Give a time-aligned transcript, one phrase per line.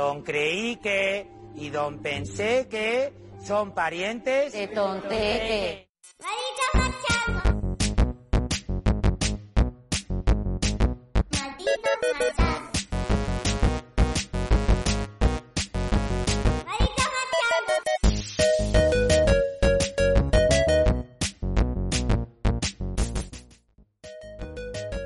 [0.00, 3.12] Don creí que y don pensé que
[3.44, 5.90] son parientes de tonteque.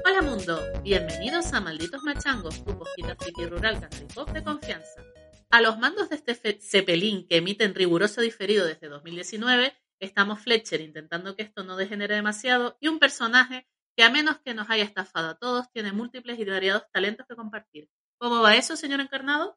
[0.06, 5.04] Hola mundo, bienvenidos a Malditos Machangos, tu poquita friki rural canal de confianza.
[5.50, 10.80] A los mandos de este Cepelín que emite en riguroso diferido desde 2019, estamos Fletcher
[10.80, 14.84] intentando que esto no degenere demasiado y un personaje que a menos que nos haya
[14.84, 17.88] estafado a todos, tiene múltiples y variados talentos que compartir.
[18.16, 19.56] ¿Cómo va eso, señor encarnado?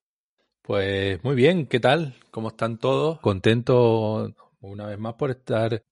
[0.62, 2.14] Pues muy bien, ¿qué tal?
[2.30, 3.20] ¿Cómo están todos?
[3.22, 5.84] Contento una vez más por estar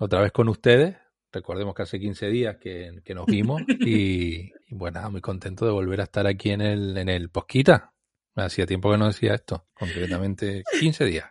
[0.00, 0.96] otra vez con ustedes.
[1.30, 6.00] Recordemos que hace 15 días que, nos vimos y, y, bueno, muy contento de volver
[6.00, 7.91] a estar aquí en el, en el Posquita.
[8.34, 11.30] Hacía tiempo que no decía esto, concretamente 15 días.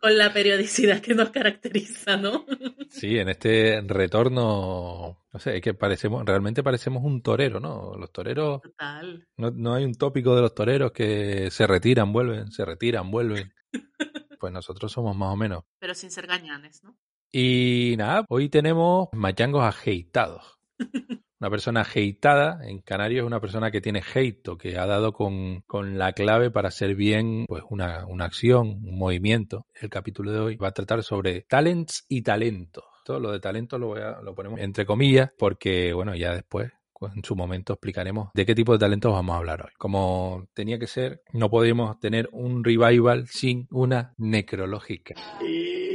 [0.00, 2.44] Con la periodicidad que nos caracteriza, ¿no?
[2.90, 7.96] Sí, en este retorno, no sé, es que parecemos, realmente parecemos un torero, ¿no?
[7.96, 8.62] Los toreros.
[8.62, 9.28] Total.
[9.36, 13.52] No, no hay un tópico de los toreros que se retiran, vuelven, se retiran, vuelven.
[14.40, 15.64] Pues nosotros somos más o menos.
[15.78, 16.98] Pero sin ser gañanes, ¿no?
[17.32, 20.60] Y nada, hoy tenemos machangos ajeitados.
[21.44, 25.12] Una persona hateada en Canarias es una persona que tiene hate o que ha dado
[25.12, 29.66] con, con la clave para hacer bien pues una, una, acción, un movimiento.
[29.78, 32.84] El capítulo de hoy va a tratar sobre talents y talentos.
[33.04, 36.72] Todo lo de talento lo, voy a, lo ponemos entre comillas porque, bueno, ya después
[37.14, 39.72] en su momento explicaremos de qué tipo de talentos vamos a hablar hoy.
[39.76, 45.14] Como tenía que ser, no podíamos tener un revival sin una necrológica.
[45.46, 45.93] ¿Y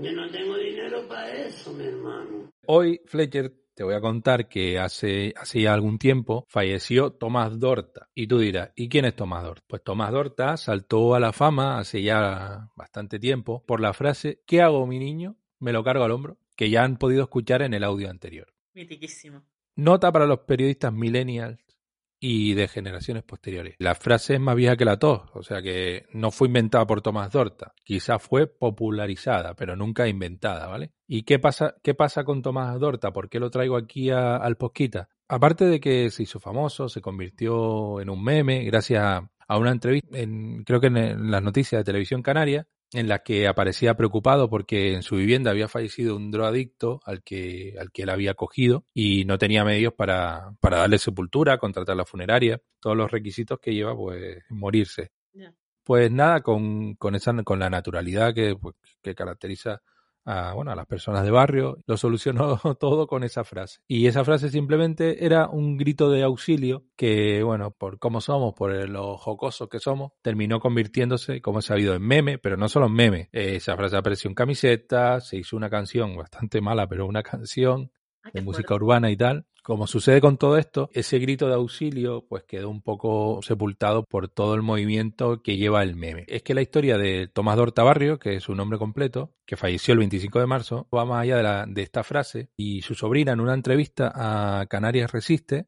[0.00, 0.12] yo?
[0.12, 2.50] No tengo dinero para eso, mi hermano.
[2.66, 8.08] Hoy, Fletcher, te voy a contar que hace, hace ya algún tiempo falleció Tomás Dorta.
[8.14, 9.64] Y tú dirás, ¿y quién es Tomás Dorta?
[9.66, 14.62] Pues Tomás Dorta saltó a la fama hace ya bastante tiempo por la frase ¿Qué
[14.62, 15.36] hago, mi niño?
[15.58, 18.52] Me lo cargo al hombro, que ya han podido escuchar en el audio anterior.
[18.74, 19.42] Mitiquísimo.
[19.76, 21.58] Nota para los periodistas millennials
[22.26, 23.74] y de generaciones posteriores.
[23.78, 27.02] La frase es más vieja que la tos, o sea que no fue inventada por
[27.02, 30.92] Tomás Dorta, quizá fue popularizada, pero nunca inventada, ¿vale?
[31.06, 33.12] ¿Y qué pasa, qué pasa con Tomás Dorta?
[33.12, 35.10] ¿Por qué lo traigo aquí al Posquita?
[35.28, 39.72] Aparte de que se hizo famoso, se convirtió en un meme gracias a, a una
[39.72, 43.94] entrevista, en, creo que en, en las noticias de televisión canaria, en la que aparecía
[43.94, 48.34] preocupado porque en su vivienda había fallecido un drogadicto al que, al que él había
[48.34, 53.58] cogido y no tenía medios para, para darle sepultura, contratar la funeraria, todos los requisitos
[53.58, 55.10] que lleva pues morirse.
[55.32, 55.52] Yeah.
[55.82, 59.82] Pues nada, con, con esa, con la naturalidad que, pues, que caracteriza
[60.24, 63.80] a, bueno, a las personas de barrio, lo solucionó todo con esa frase.
[63.86, 68.72] Y esa frase simplemente era un grito de auxilio que, bueno, por cómo somos, por
[68.88, 72.94] los jocosos que somos, terminó convirtiéndose, como he sabido, en meme, pero no solo en
[72.94, 73.28] meme.
[73.32, 77.90] Eh, esa frase apareció en camisetas, se hizo una canción bastante mala, pero una canción
[78.32, 79.46] de música urbana y tal.
[79.64, 84.28] Como sucede con todo esto, ese grito de auxilio pues quedó un poco sepultado por
[84.28, 86.26] todo el movimiento que lleva el meme.
[86.28, 89.92] Es que la historia de Tomás Dorta Barrio, que es su nombre completo, que falleció
[89.92, 93.40] el 25 de marzo, va más allá de, de esta frase y su sobrina en
[93.40, 95.66] una entrevista a Canarias Resiste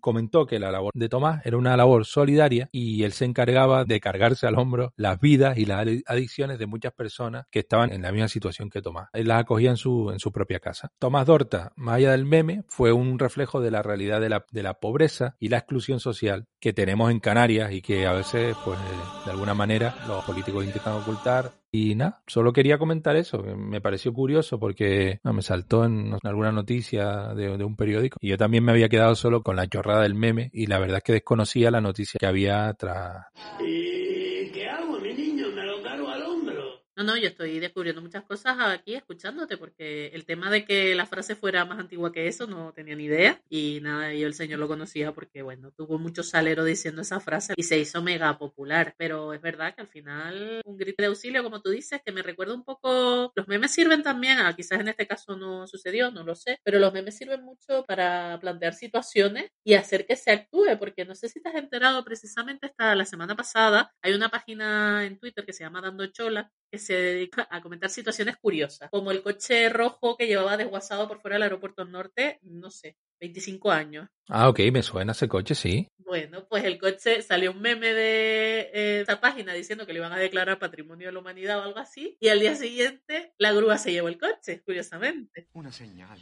[0.00, 4.00] comentó que la labor de Tomás era una labor solidaria y él se encargaba de
[4.00, 8.12] cargarse al hombro las vidas y las adicciones de muchas personas que estaban en la
[8.12, 9.08] misma situación que Tomás.
[9.12, 10.90] Él las acogía en su, en su propia casa.
[10.98, 14.74] Tomás Dorta, más del meme, fue un reflejo de la realidad de la, de la
[14.74, 18.78] pobreza y la exclusión social que tenemos en Canarias y que a veces, pues,
[19.24, 23.80] de alguna manera, los políticos intentan ocultar y nada, solo quería comentar eso, que me
[23.80, 28.62] pareció curioso porque no, me saltó en, alguna noticia de, un periódico y yo también
[28.62, 31.70] me había quedado solo con la chorrada del meme y la verdad es que desconocía
[31.70, 33.24] la noticia que había tras...
[33.58, 35.46] ¿Y qué hago, mi niño?
[35.54, 36.81] Me lo cargo al hombro.
[36.94, 41.06] No, no, yo estoy descubriendo muchas cosas aquí escuchándote, porque el tema de que la
[41.06, 43.40] frase fuera más antigua que eso no tenía ni idea.
[43.48, 47.54] Y nada, yo el señor lo conocía porque, bueno, tuvo mucho salero diciendo esa frase
[47.56, 48.94] y se hizo mega popular.
[48.98, 52.20] Pero es verdad que al final un grito de auxilio, como tú dices, que me
[52.22, 53.32] recuerda un poco.
[53.34, 56.78] Los memes sirven también, ah, quizás en este caso no sucedió, no lo sé, pero
[56.78, 61.30] los memes sirven mucho para plantear situaciones y hacer que se actúe, porque no sé
[61.30, 63.90] si te has enterado precisamente hasta la semana pasada.
[64.02, 67.90] Hay una página en Twitter que se llama Dando Chola que se dedica a comentar
[67.90, 72.70] situaciones curiosas, como el coche rojo que llevaba desguazado por fuera del aeropuerto norte, no
[72.70, 74.08] sé, 25 años.
[74.28, 75.88] Ah, ok, me suena ese coche, sí.
[75.96, 80.12] Bueno, pues el coche salió un meme de eh, esa página diciendo que le iban
[80.12, 83.78] a declarar patrimonio de la humanidad o algo así, y al día siguiente la grúa
[83.78, 85.48] se llevó el coche, curiosamente.
[85.54, 86.18] Una señal,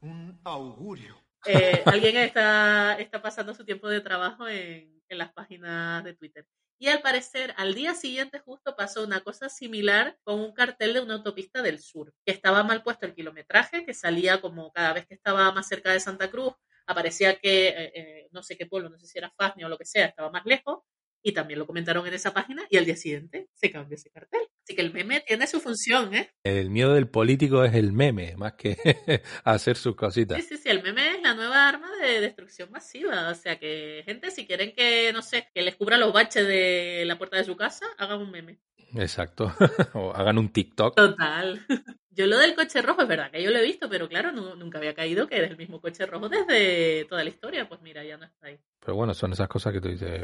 [0.00, 1.16] un augurio.
[1.46, 6.46] Eh, alguien está, está pasando su tiempo de trabajo en, en las páginas de Twitter.
[6.82, 11.00] Y al parecer, al día siguiente justo pasó una cosa similar con un cartel de
[11.02, 15.06] una autopista del sur, que estaba mal puesto el kilometraje, que salía como cada vez
[15.06, 16.54] que estaba más cerca de Santa Cruz,
[16.86, 19.76] aparecía que, eh, eh, no sé qué pueblo, no sé si era Fasnia o lo
[19.76, 20.78] que sea, estaba más lejos,
[21.22, 24.40] y también lo comentaron en esa página, y al día siguiente se cambió ese cartel.
[24.62, 26.30] Así que el meme tiene su función, ¿eh?
[26.44, 28.76] El miedo del político es el meme, más que
[29.44, 30.44] hacer sus Sí, cositas.
[30.44, 33.28] sí, sí, el meme es la nueva arma de destrucción masiva.
[33.30, 37.04] O sea que, gente, si quieren que, no sé, que les cubra los baches de
[37.06, 38.60] la puerta de su casa, hagan un meme.
[38.96, 39.52] Exacto.
[39.94, 40.94] o hagan un TikTok.
[40.96, 41.64] Total.
[42.12, 44.56] Yo lo del coche rojo, es verdad que yo lo he visto, pero claro, nu-
[44.56, 47.68] nunca había caído que era el mismo coche rojo desde toda la historia.
[47.68, 48.58] Pues mira, ya no está ahí.
[48.80, 50.20] Pero bueno, son esas cosas que tú dices.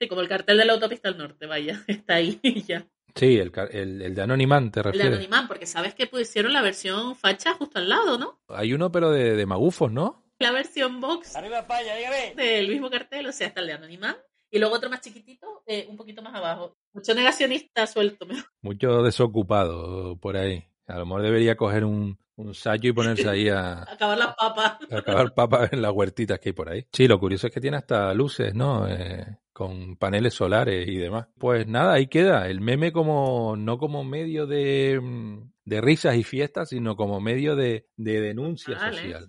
[0.00, 2.86] Sí, como el cartel de la autopista al norte, vaya, está ahí y ya.
[3.14, 5.12] Sí, el, el, el de Anonymán te El de refieres.
[5.12, 8.40] Anonimán, porque sabes que pusieron la versión facha justo al lado, ¿no?
[8.48, 10.24] Hay uno, pero de, de magufos, ¿no?
[10.40, 12.34] La versión box Arriba España, dígame.
[12.34, 14.16] del mismo cartel, o sea, está el de Anonimán.
[14.50, 16.76] Y luego otro más chiquitito, eh, un poquito más abajo.
[16.92, 18.26] Mucho negacionista suelto.
[18.62, 20.64] Mucho desocupado por ahí.
[20.86, 24.78] A lo mejor debería coger un, un sayo y ponerse ahí a, Acabar las papas.
[24.90, 26.86] a acabar papas en las huertitas que hay por ahí.
[26.92, 28.86] Sí, lo curioso es que tiene hasta luces, ¿no?
[28.88, 31.28] Eh, con paneles solares y demás.
[31.38, 32.48] Pues nada, ahí queda.
[32.48, 37.54] El meme como, no como medio de, mm, de risas y fiestas, sino como medio
[37.54, 39.26] de, de denuncia Vale, social.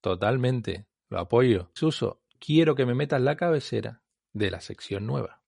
[0.00, 0.86] Totalmente.
[1.10, 1.70] Lo apoyo.
[1.74, 4.02] Suso, quiero que me metas la cabecera
[4.32, 5.42] de la sección nueva.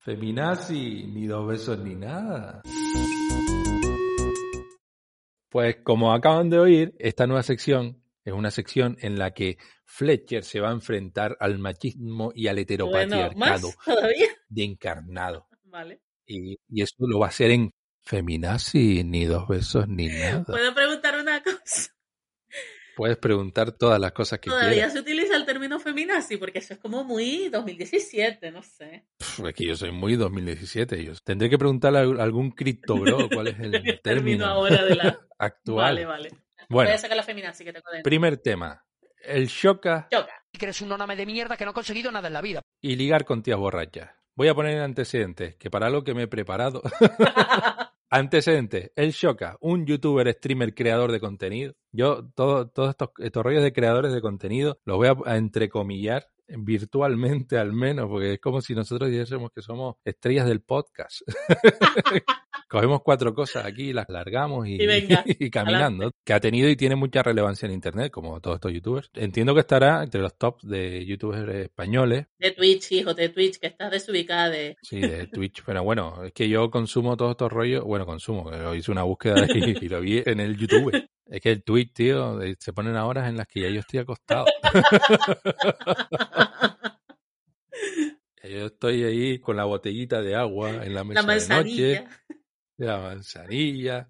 [0.00, 2.62] Feminazi, ni dos besos ni nada.
[5.48, 10.44] Pues como acaban de oír, esta nueva sección es una sección en la que Fletcher
[10.44, 14.28] se va a enfrentar al machismo y al Bueno, heteropatriarcado todavía.
[14.48, 15.48] de encarnado.
[15.64, 16.00] Vale.
[16.26, 17.70] Y, y eso lo va a hacer en
[18.04, 20.44] Feminazi, ni dos besos ni nada.
[20.44, 21.90] ¿Puedo preguntar una cosa?
[22.96, 24.92] Puedes preguntar todas las cosas que Todavía quieras.
[24.92, 29.06] se utiliza el término feminazi, porque eso es como muy 2017, no sé.
[29.18, 31.04] Pf, Es que yo soy muy 2017.
[31.04, 35.20] Yo tendré que preguntarle a algún criptobro cuál es el término término ahora de la...
[35.38, 35.84] actual.
[35.94, 36.30] Vale, vale.
[36.68, 38.08] Bueno, Voy a sacar la feminazi que tengo dentro.
[38.08, 38.84] primer tema.
[39.24, 40.32] El shoka Choca.
[40.52, 42.62] que eres un nóname de mierda que no ha conseguido nada en la vida.
[42.80, 44.10] y ligar con tías borrachas.
[44.36, 46.82] Voy a poner antecedentes, que para lo que me he preparado.
[48.10, 48.90] Antecedentes.
[48.96, 51.74] El Shoka, un youtuber, streamer, creador de contenido.
[51.92, 56.26] Yo, todo- todos estos, estos rollos de creadores de contenido los voy a, a entrecomillar
[56.46, 61.20] virtualmente al menos, porque es como si nosotros dijésemos que somos estrellas del podcast.
[62.68, 66.10] Cogemos cuatro cosas aquí, las largamos y, Y venga, y caminando.
[66.24, 69.10] Que ha tenido y tiene mucha relevancia en internet, como todos estos youtubers.
[69.14, 73.68] Entiendo que estará entre los tops de youtubers españoles De Twitch, hijo, de Twitch, que
[73.68, 74.76] estás desubicada de...
[74.82, 75.62] Sí, de Twitch.
[75.64, 77.84] Pero bueno, es que yo consumo todos estos rollos.
[77.84, 78.50] Bueno, consumo.
[78.52, 81.08] Yo hice una búsqueda y, y lo vi en el YouTube.
[81.26, 84.00] Es que el Twitch, tío, se ponen a horas en las que ya yo estoy
[84.00, 84.46] acostado.
[88.48, 92.04] Yo estoy ahí con la botellita de agua en la mesa La de noche,
[92.78, 94.08] la manzanilla,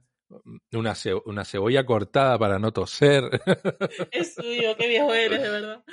[0.72, 3.24] una, ce- una cebolla cortada para no toser.
[4.12, 5.84] Es suyo, qué viejo eres, de verdad.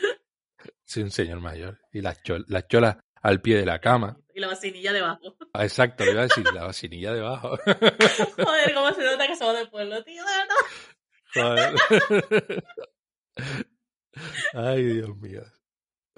[0.83, 1.79] Soy un señor mayor.
[1.91, 4.17] Y las, chol- las cholas al pie de la cama.
[4.33, 5.35] Y la vacinilla debajo.
[5.53, 7.57] Ah, Exacto, le iba a decir, la vacinilla debajo.
[7.65, 10.31] Joder, cómo se nota que somos del pueblo, tío, de
[11.43, 11.75] verdad.
[12.13, 12.63] Joder.
[14.53, 15.41] Ay, Dios mío.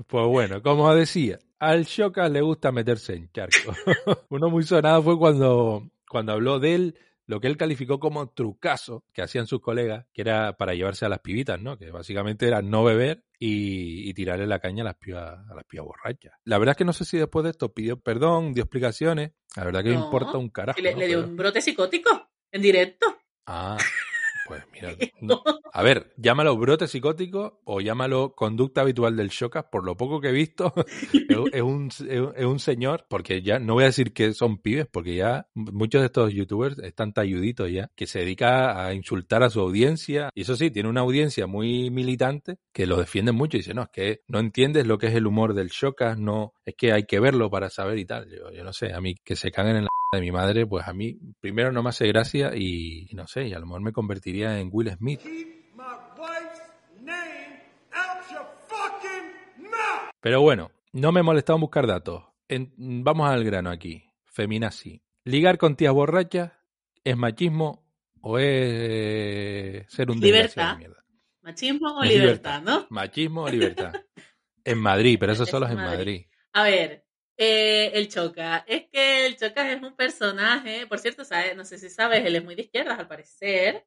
[0.08, 3.74] Pues bueno, como decía, al Shoka le gusta meterse en charco.
[4.30, 9.04] Uno muy sonado fue cuando, cuando habló de él, lo que él calificó como trucazo
[9.14, 11.78] que hacían sus colegas, que era para llevarse a las pibitas, ¿no?
[11.78, 15.66] Que básicamente era no beber y, y tirarle la caña a las pibas, a las
[15.66, 16.34] pibas borrachas.
[16.46, 19.32] La verdad es que no sé si después de esto pidió perdón, dio explicaciones.
[19.58, 20.80] La verdad que me No, importa un carajo.
[20.82, 21.00] Le, ¿no?
[21.00, 23.08] le dio Pero- un brote psicótico en directo.
[23.46, 23.78] Ah,
[24.48, 24.96] pues mira.
[25.22, 25.42] no.
[25.74, 30.30] A ver, llámalo brote psicótico o llámalo conducta habitual del Shoka, por lo poco que
[30.30, 30.74] he visto,
[31.52, 31.90] es, un,
[32.38, 36.02] es un- señor, porque ya no voy a decir que son pibes, porque ya muchos
[36.02, 40.42] de estos youtubers están talluditos ya, que se dedica a insultar a su audiencia, y
[40.42, 43.90] eso sí, tiene una audiencia muy militante que lo defiende mucho y dice, no, es
[43.90, 47.20] que no entiendes lo que es el humor del Shoka, no, es que hay que
[47.20, 48.28] verlo para saber y tal.
[48.30, 50.88] Yo, yo no sé, a mí que se caguen en la de mi madre, pues
[50.88, 53.82] a mí primero no me hace gracia y, y no sé, y a lo mejor
[53.82, 55.22] me convertiría en Will Smith.
[60.22, 62.24] Pero bueno, no me he molestado en buscar datos.
[62.48, 64.04] En- vamos al grano aquí.
[64.26, 65.02] Feminazi.
[65.24, 66.52] ¿Ligar con tías borrachas
[67.04, 67.86] es machismo
[68.22, 70.72] o es ser un Libertad.
[70.74, 71.04] de mierda?
[71.42, 72.88] Machismo o Es libertad, ¿no?
[72.90, 73.94] Machismo o libertad.
[74.66, 75.98] en Madrid, pero eso Es solo es en Madrid.
[75.98, 76.26] Madrid.
[76.54, 77.06] A ver,
[77.38, 78.66] eh, el Choca.
[78.68, 81.56] Es que el Choca es un personaje, por cierto, ¿sabes?
[81.56, 83.86] no sé si sabes, él es muy de izquierdas al parecer.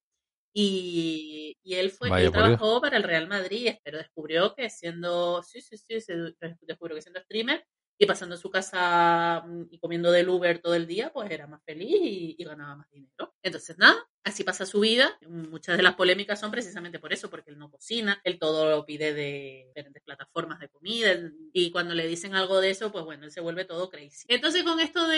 [0.52, 2.32] Y, y él fue, Vaya él Dios.
[2.32, 6.14] trabajó para el Real Madrid, pero descubrió que siendo, sí, sí, sí, se
[6.62, 7.64] descubrió que siendo streamer
[7.98, 11.46] y pasando en su casa mm, y comiendo del Uber todo el día, pues era
[11.46, 13.34] más feliz y, y ganaba más dinero.
[13.42, 15.18] Entonces, nada, así pasa su vida.
[15.28, 18.86] Muchas de las polémicas son precisamente por eso, porque él no cocina, él todo lo
[18.86, 21.12] pide de diferentes plataformas de comida
[21.52, 24.24] y cuando le dicen algo de eso, pues bueno, él se vuelve todo crazy.
[24.28, 25.16] Entonces, con esto de,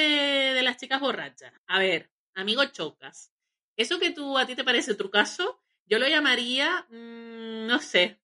[0.55, 3.33] de las chicas borrachas, a ver, amigo Chocas,
[3.77, 8.21] eso que tú a ti te parece trucazo, yo lo llamaría, mmm, no sé,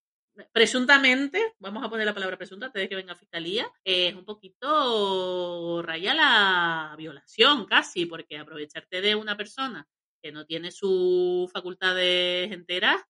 [0.53, 5.83] presuntamente, vamos a poner la palabra presunta antes de que venga fiscalía, es un poquito
[5.83, 9.89] raya la violación casi, porque aprovecharte de una persona
[10.23, 13.01] que no tiene sus facultades enteras,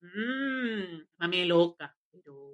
[0.00, 2.52] mmm, mami loca, pero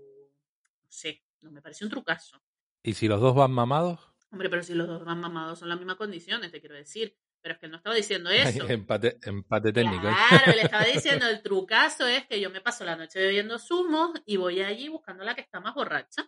[0.83, 2.43] no sé, no me parece un trucazo.
[2.83, 4.01] ¿Y si los dos van mamados?
[4.31, 7.17] Hombre, pero si los dos van mamados son las mismas condiciones, te quiero decir.
[7.45, 8.67] Pero es que él no estaba diciendo eso.
[8.71, 10.09] empate, empate técnico.
[10.09, 10.13] ¿eh?
[10.31, 10.85] Claro, le estaba
[11.21, 14.89] diciendo, el trucazo es que yo me paso la noche bebiendo zumos y voy allí
[14.89, 16.27] buscando la que está más borracha.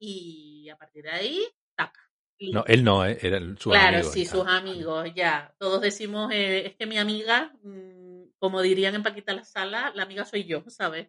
[0.00, 1.46] Y a partir de ahí,
[1.76, 2.00] taca.
[2.38, 3.16] Y- No, él no, ¿eh?
[3.22, 4.12] Era su claro, amigo.
[4.12, 4.30] sí, ya.
[4.32, 5.54] sus amigos, ya.
[5.60, 10.02] Todos decimos, eh, es que mi amiga, mm, como dirían en Paquita la Sala, la
[10.02, 11.08] amiga soy yo, ¿sabes?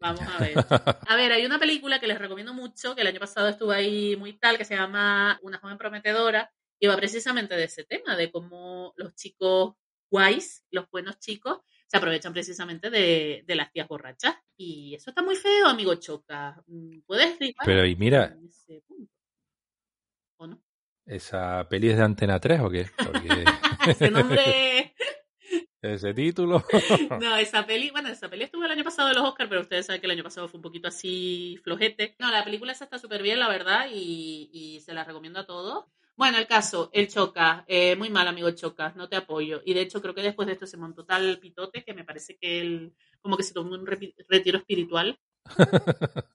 [0.00, 0.54] Vamos a ver.
[1.08, 4.14] A ver, hay una película que les recomiendo mucho, que el año pasado estuvo ahí
[4.14, 8.30] muy tal, que se llama Una joven prometedora, y va precisamente de ese tema, de
[8.30, 9.74] cómo los chicos
[10.10, 14.36] guays, los buenos chicos, se aprovechan precisamente de, de las tías borrachas.
[14.56, 16.62] Y eso está muy feo, amigo Choca.
[16.66, 17.64] Mm, ¿Puedes explicar?
[17.64, 19.12] Pero y mira, en ese punto?
[20.36, 20.62] ¿O no?
[21.06, 22.86] ¿esa peli es de Antena 3 o qué?
[22.96, 23.28] Porque
[23.86, 24.94] Ese nombre...
[25.82, 26.62] ese título.
[27.20, 29.86] No, esa peli, bueno, esa peli estuvo el año pasado de los Oscars, pero ustedes
[29.86, 32.16] saben que el año pasado fue un poquito así flojete.
[32.18, 35.46] No, la película esa está súper bien, la verdad, y, y se la recomiendo a
[35.46, 35.86] todos.
[36.18, 39.62] Bueno, el caso, el Choca, eh, muy mal, amigo Choca, no te apoyo.
[39.64, 42.36] Y de hecho, creo que después de esto se montó tal pitote que me parece
[42.36, 45.16] que él como que se tomó un retiro espiritual.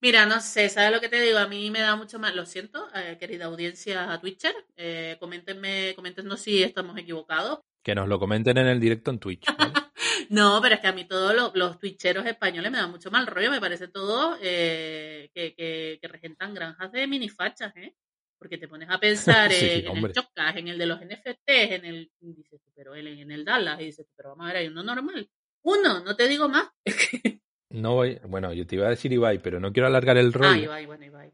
[0.00, 1.38] Mira, no sé, ¿sabes lo que te digo?
[1.38, 5.92] A mí me da mucho más, lo siento, eh, querida audiencia a Twitcher, eh, coméntenme,
[5.94, 9.46] coméntenos si estamos equivocados, que nos lo comenten en el directo en Twitch.
[9.56, 9.74] ¿vale?
[10.28, 13.26] No, pero es que a mí todos los, los twitcheros españoles me dan mucho mal
[13.26, 17.94] rollo, me parece todo eh, que, que, que regentan granjas de minifachas, ¿eh?
[18.42, 20.12] Porque te pones a pensar Sí, en, en el.
[20.12, 23.84] Chocas, en el de los NFTs, en el, dices, pero en, en el Dallas, y
[23.84, 25.30] dices, pero vamos a ver, hay uno normal.
[25.64, 26.68] Uno, no te digo más.
[27.70, 30.38] No voy, bueno, yo te iba a decir Ibai, pero no quiero alargar el Ah,
[30.38, 31.32] rollo Ibai, bueno, Ibai.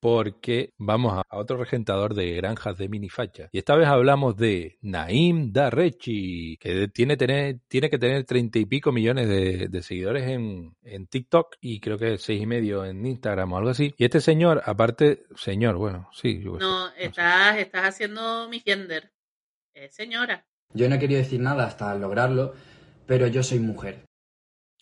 [0.00, 3.48] Porque vamos a, otro regentador de granjas de minifacha.
[3.52, 8.66] Y esta vez hablamos de Naim Darrechi, que tiene, tener, tiene que tener treinta y
[8.66, 13.04] pico millones de, de seguidores en, en TikTok y creo que seis y medio en
[13.04, 13.94] Instagram o algo así.
[13.96, 17.04] Y este señor, aparte, señor, bueno, sí, yo qué sé, No, no sé.
[17.04, 19.12] estás, estás haciendo mi gender.
[19.74, 20.44] Eh, señora.
[20.74, 22.54] Yo no he querido decir nada hasta lograrlo,
[23.06, 24.04] pero yo soy mujer.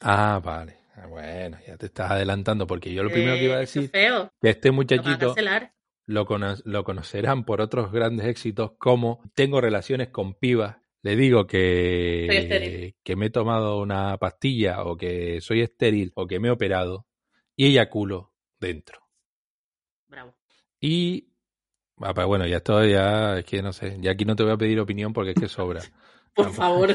[0.01, 0.77] Ah, vale.
[0.97, 3.89] Ah, Bueno, ya te estás adelantando porque yo lo primero que iba a Eh, decir
[3.91, 4.33] feo.
[4.41, 5.35] que este muchachito
[6.07, 11.47] lo, cono- lo conocerán por otros grandes éxitos como tengo relaciones con pibas, le digo
[11.47, 16.51] que, que me he tomado una pastilla o que soy estéril o que me he
[16.51, 17.07] operado
[17.55, 19.01] y eyaculo dentro.
[20.09, 20.35] Bravo.
[20.81, 21.29] Y
[22.01, 24.53] ah, pues bueno, ya estoy, ya es que no sé, ya aquí no te voy
[24.53, 25.83] a pedir opinión porque es que sobra.
[26.35, 26.91] Por favor.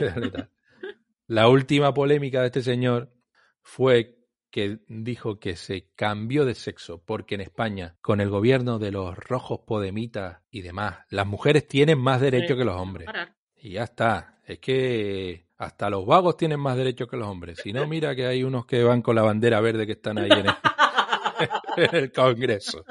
[1.28, 3.12] La última polémica de este señor
[3.62, 4.18] fue
[4.52, 9.18] que dijo que se cambió de sexo porque en España, con el gobierno de los
[9.18, 13.08] rojos podemitas y demás, las mujeres tienen más derechos que los hombres.
[13.56, 14.42] Y ya está.
[14.46, 17.60] Es que hasta los vagos tienen más derechos que los hombres.
[17.64, 20.30] Si no, mira que hay unos que van con la bandera verde que están ahí
[20.32, 20.54] en el,
[21.78, 22.84] en el Congreso.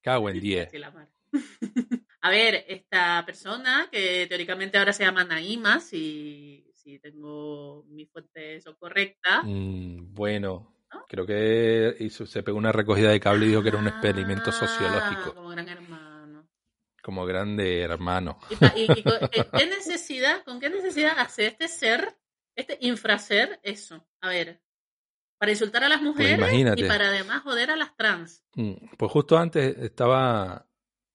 [0.00, 0.70] Cago en 10.
[0.70, 1.08] Sí, la mar.
[2.20, 8.64] A ver, esta persona que teóricamente ahora se llama Naima, si, si tengo mis fuentes
[8.64, 9.44] son correctas.
[9.44, 11.04] Mm, bueno, ¿No?
[11.06, 14.48] creo que hizo- se pegó una recogida de cable y dijo que era un experimento
[14.48, 16.48] Ah, sociológico, Como gran hermano.
[17.02, 18.38] como grande hermano.
[18.50, 22.16] ¿Y, pa- y- y co- eh, qué necesidad, con qué necesidad hace este ser,
[22.56, 24.06] este infraser, eso?
[24.22, 24.62] A ver,
[25.38, 26.80] para insultar a las mujeres Pues imagínate.
[26.84, 28.42] y para además joder a las trans.
[28.54, 30.66] Mm, Pues justo antes estaba,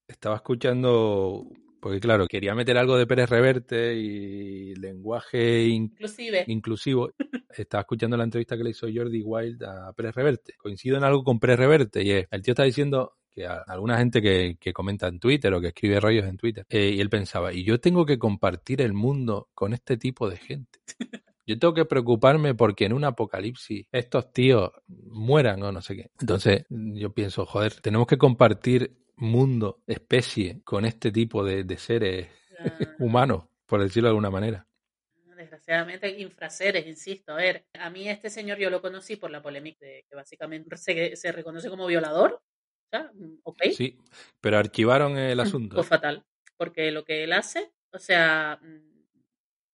[0.07, 1.45] estaba escuchando,
[1.83, 6.45] porque claro, quería meter algo de Pérez Reverte y lenguaje in- Inclusive.
[6.47, 7.11] inclusivo.
[7.55, 10.53] Estaba escuchando la entrevista que le hizo Jordi Wild a Pérez Reverte.
[10.57, 13.97] Coincido en algo con Pérez Reverte y es, el tío está diciendo que a alguna
[13.97, 17.09] gente que, que comenta en Twitter o que escribe rollos en Twitter, eh, y él
[17.09, 20.79] pensaba, y yo tengo que compartir el mundo con este tipo de gente.
[21.45, 26.11] Yo tengo que preocuparme porque en un apocalipsis estos tíos mueran o no sé qué.
[26.21, 32.27] Entonces yo pienso, joder, tenemos que compartir mundo, especie, con este tipo de, de seres
[32.59, 34.67] Ah, humanos, por decirlo de alguna manera.
[35.35, 37.33] desgraciadamente infraseres, insisto.
[37.33, 40.77] A ver, a mí este señor yo lo conocí por la polémica de que básicamente
[40.77, 42.41] se, se reconoce como violador.
[42.91, 43.63] Sea, mm, ok.
[43.75, 43.97] Sí,
[44.39, 45.75] pero archivaron el asunto.
[45.75, 46.23] Pues fatal.
[46.57, 48.93] Porque lo que él hace, o sea, mm,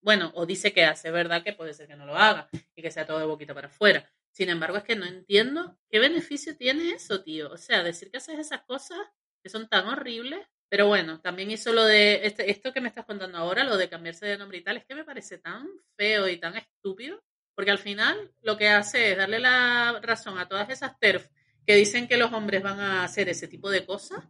[0.02, 1.44] bueno, o dice que hace, ¿verdad?
[1.44, 4.10] Que puede ser que no lo haga y que sea todo de boquita para afuera.
[4.32, 7.52] Sin embargo, es que no entiendo qué beneficio tiene eso, tío.
[7.52, 8.98] O sea, decir que haces esas cosas
[9.44, 10.46] que son tan horribles.
[10.70, 13.90] Pero bueno, también hizo lo de este, esto que me estás contando ahora, lo de
[13.90, 15.68] cambiarse de nombre y tal, es que me parece tan
[15.98, 17.24] feo y tan estúpido,
[17.56, 21.28] porque al final lo que hace es darle la razón a todas esas TERF
[21.66, 24.28] que dicen que los hombres van a hacer ese tipo de cosas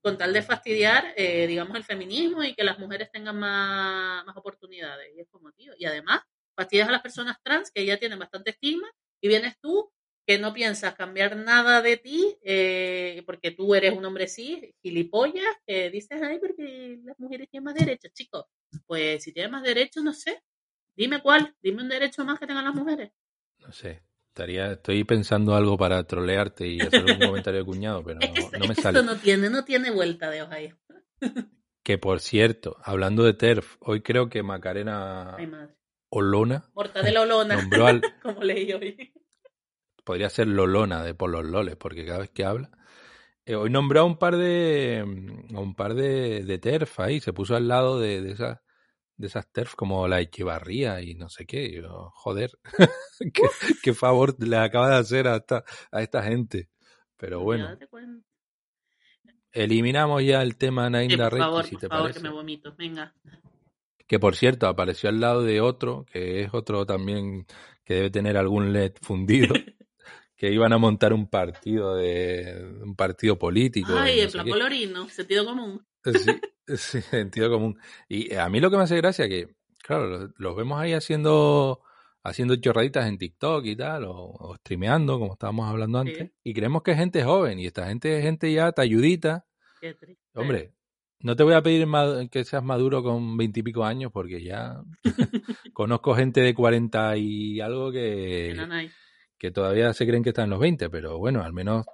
[0.00, 4.36] con tal de fastidiar, eh, digamos, el feminismo y que las mujeres tengan más, más
[4.36, 5.12] oportunidades.
[5.16, 6.20] Y es como, tío, y además
[6.54, 8.88] fastidias a las personas trans que ya tienen bastante estigma
[9.20, 9.92] y vienes tú
[10.26, 15.44] que no piensas cambiar nada de ti eh, porque tú eres un hombre sí, gilipollas,
[15.66, 18.44] que dices, ay, porque las mujeres tienen más derechos, chicos.
[18.86, 20.42] Pues si tienen más derechos, no sé.
[20.96, 23.12] Dime cuál, dime un derecho más que tengan las mujeres.
[23.58, 24.02] No sé.
[24.28, 28.18] Estaría, estoy pensando algo para trolearte y hacer un comentario de cuñado, pero
[28.60, 28.98] no, me sale.
[28.98, 30.56] esto no tiene, no tiene vuelta de hoja.
[31.82, 35.48] Que por cierto, hablando de TERF, hoy creo que Macarena Ay.
[36.10, 39.12] Olona Mortadela Olona, nombró al, como leí hoy.
[40.06, 42.70] Podría ser Lolona de por los loles, porque cada vez que habla.
[43.46, 47.20] eh, hoy nombró a un par de mm, a un par de, de TERF ahí,
[47.20, 48.60] se puso al lado de, de esas
[49.16, 51.72] de esas TERF como la Echevarría y no sé qué.
[51.74, 52.52] yo, joder,
[53.34, 53.42] qué,
[53.82, 56.70] qué favor le acaba de hacer a esta, a esta gente.
[57.18, 57.76] Pero bueno,
[59.52, 62.28] eliminamos ya el tema Sí, Nainda por Reiki, favor, si por te favor, que me
[62.30, 62.74] vomito.
[62.76, 63.14] Venga.
[64.06, 67.46] Que por cierto, apareció al lado de otro, que es otro también
[67.84, 69.54] que debe tener algún LED fundido,
[70.36, 73.92] que iban a montar un partido de un partido político.
[73.96, 75.86] Ay, no el sé plan colorino, sentido común.
[76.04, 76.12] Sí,
[76.76, 77.78] sí, sentido común.
[78.08, 79.48] Y a mí lo que me hace gracia que,
[79.82, 81.80] claro, los, los vemos ahí haciendo
[82.22, 86.08] haciendo chorraditas en TikTok y tal, o, o streameando, como estábamos hablando Sí.
[86.10, 89.46] antes, y creemos que es gente joven, y esta gente es gente ya talludita.
[89.80, 90.20] Qué triste.
[90.34, 90.72] Hombre,
[91.20, 91.86] no te voy a pedir
[92.30, 94.82] que seas maduro con veintipico años, porque ya
[95.72, 98.90] conozco gente de cuarenta y algo Qué que, nanay.
[99.38, 101.86] Que todavía se creen que están en los 20, pero bueno, al menos,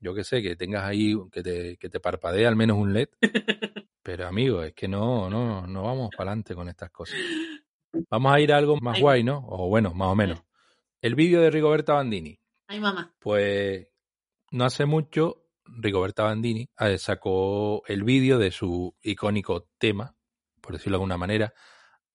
[0.00, 3.08] yo que sé, que tengas ahí, que te, que te parpadee al menos un LED.
[4.02, 7.16] Pero amigo, es que no, no, no vamos para adelante con estas cosas.
[8.10, 9.02] Vamos a ir a algo más Ay.
[9.02, 9.42] guay, ¿no?
[9.48, 10.42] O bueno, más o menos.
[11.00, 12.38] El vídeo de Rigoberta Bandini.
[12.68, 13.14] Ay, mamá.
[13.18, 13.88] Pues
[14.50, 20.14] no hace mucho, Rigoberta Bandini eh, sacó el vídeo de su icónico tema,
[20.60, 21.54] por decirlo de alguna manera,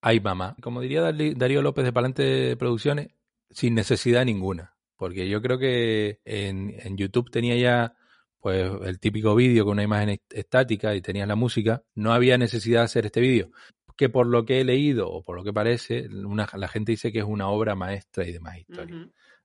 [0.01, 0.55] Ay Mamá.
[0.62, 3.10] Como diría Darío López de Palante Producciones,
[3.51, 4.75] sin necesidad ninguna.
[4.95, 7.95] Porque yo creo que en, en YouTube tenía ya
[8.39, 11.83] pues el típico vídeo con una imagen est- estática y tenías la música.
[11.95, 13.51] No había necesidad de hacer este vídeo.
[13.97, 17.11] Que por lo que he leído o por lo que parece, una- la gente dice
[17.11, 18.97] que es una obra maestra y demás historias.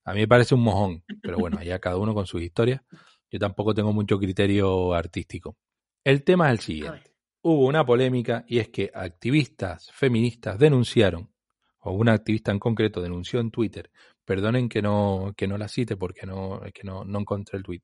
[0.05, 2.81] A mí me parece un mojón, pero bueno, allá cada uno con sus historias.
[3.31, 5.57] Yo tampoco tengo mucho criterio artístico.
[6.05, 7.13] El tema es el siguiente.
[7.43, 11.31] Hubo una polémica y es que activistas feministas denunciaron,
[11.87, 13.91] o una activista en concreto denunció en Twitter,
[14.25, 17.83] perdonen que no, que no la cite porque no, que no, no encontré el tweet,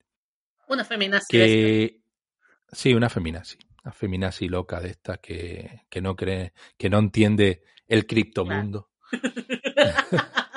[0.68, 1.26] Una feminazi.
[1.30, 2.00] que
[2.70, 7.62] sí, una feminazi, una feminazi loca de estas que, que no cree, que no entiende
[7.86, 8.90] el criptomundo.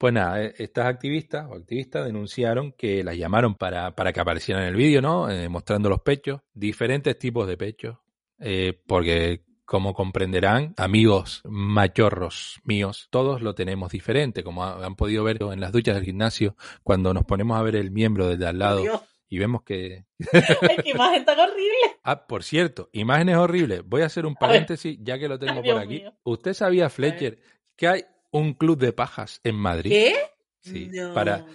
[0.00, 4.62] Pues nada, eh, estas activistas o activistas denunciaron que las llamaron para, para que aparecieran
[4.62, 5.28] en el vídeo, ¿no?
[5.28, 7.98] Eh, mostrando los pechos, diferentes tipos de pechos,
[8.38, 15.22] eh, porque como comprenderán, amigos machorros míos, todos lo tenemos diferente, como ha- han podido
[15.22, 18.58] ver en las duchas del gimnasio, cuando nos ponemos a ver el miembro desde al
[18.58, 19.00] lado Dios.
[19.28, 20.06] y vemos que...
[20.84, 21.98] Qué imagen tan horrible.
[22.02, 23.82] Ah, por cierto, imágenes horribles.
[23.86, 26.00] Voy a hacer un paréntesis ya que lo tengo por aquí.
[26.00, 26.14] mío.
[26.24, 27.38] ¿Usted sabía, Fletcher,
[27.76, 29.90] que hay un club de pajas en Madrid?
[29.92, 30.16] ¿Qué?
[30.58, 31.14] Sí, No.
[31.14, 31.46] para,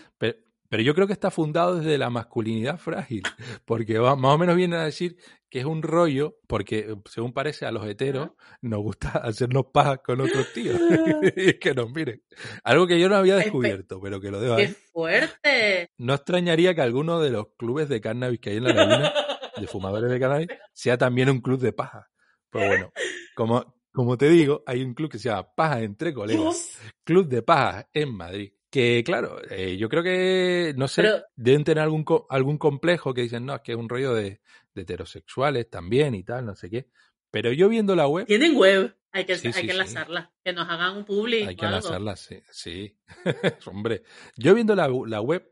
[0.70, 3.24] pero, yo creo que está fundado desde la masculinidad frágil,
[3.66, 5.18] porque va- más o menos viene a decir
[5.50, 10.00] que es un rollo, porque eh, según parece a los heteros nos gusta hacernos pajas
[10.04, 10.78] con otros tíos.
[11.36, 12.22] y es que nos miren.
[12.64, 15.90] Algo que yo no había descubierto, pero que lo dejo ¡Qué fuerte!
[15.98, 19.14] No extrañaría que alguno de los clubes de cannabis que hay en la laguna,
[19.56, 22.10] de fumadores de cannabis, sea también un club de paja.
[22.50, 22.92] Pero bueno,
[23.36, 26.78] como, como te digo, hay un club que se llama Paja entre colegas.
[27.06, 28.52] Club de Pajas en Madrid.
[28.76, 33.14] Que claro, eh, yo creo que, no sé, Pero- deben tener algún, co- algún complejo
[33.14, 34.42] que dicen, no, es que es un rollo de,
[34.74, 36.90] de heterosexuales también y tal, no sé qué.
[37.32, 38.94] Pero yo viendo la web, Tienen web.
[39.14, 39.72] Hay que, Sí, hay sí, que sí.
[39.72, 40.34] enlazarla.
[40.44, 41.48] Que nos hagan un public.
[41.48, 41.78] hay que algo.
[41.78, 42.36] enlazarla, sí.
[42.52, 42.98] sí.
[43.66, 44.04] Hombre,
[44.36, 45.50] yo viendo la, la web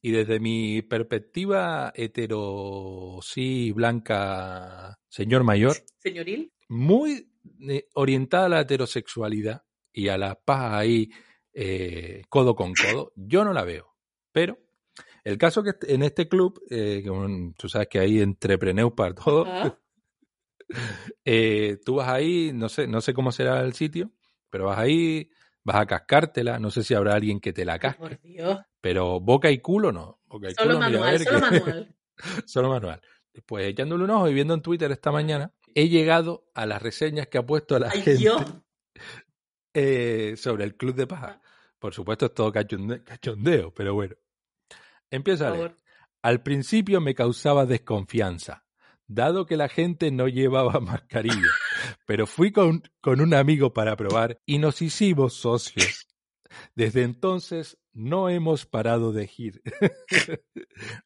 [0.00, 6.52] y desde mi perspectiva hetero, sí, blanca, señor mayor, Señoril.
[6.68, 7.32] muy
[7.68, 11.10] eh, orientada a la heterosexualidad y a la paz ahí
[11.54, 13.94] eh, codo con codo, yo no la veo.
[14.32, 14.58] Pero
[15.24, 17.02] el caso que en este club, eh,
[17.56, 19.46] tú sabes que hay entrepreneurs para todo,
[21.24, 24.10] eh, tú vas ahí, no sé, no sé cómo será el sitio,
[24.50, 25.30] pero vas ahí,
[25.64, 28.58] vas a cascártela, no sé si habrá alguien que te la casque, Por Dios.
[28.80, 30.20] pero boca y culo no.
[30.26, 31.96] Boca y Solo culo, manual, ver solo que- manual.
[32.46, 33.00] solo manual.
[33.46, 37.28] Pues echándole un ojo y viendo en Twitter esta mañana, he llegado a las reseñas
[37.28, 38.42] que ha puesto la Ay, gente Dios.
[39.74, 41.40] eh, sobre el club de paja.
[41.78, 44.14] Por supuesto es todo cachonde- cachondeo, pero bueno.
[45.10, 45.76] Empiezo a leer.
[46.22, 48.64] Al principio me causaba desconfianza,
[49.06, 51.48] dado que la gente no llevaba mascarilla,
[52.06, 56.06] pero fui con, con un amigo para probar y nos hicimos socios.
[56.74, 59.62] Desde entonces no hemos parado de ir.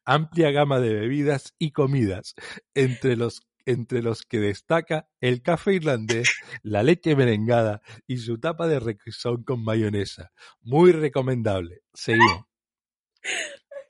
[0.05, 2.35] Amplia gama de bebidas y comidas,
[2.73, 6.29] entre los, entre los que destaca el café irlandés,
[6.63, 10.31] la leche merengada y su tapa de requesón con mayonesa.
[10.61, 11.81] Muy recomendable.
[11.93, 12.45] Seguimos.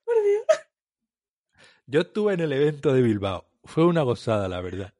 [0.05, 0.45] Por Dios.
[1.87, 3.47] Yo estuve en el evento de Bilbao.
[3.63, 4.93] Fue una gozada, la verdad.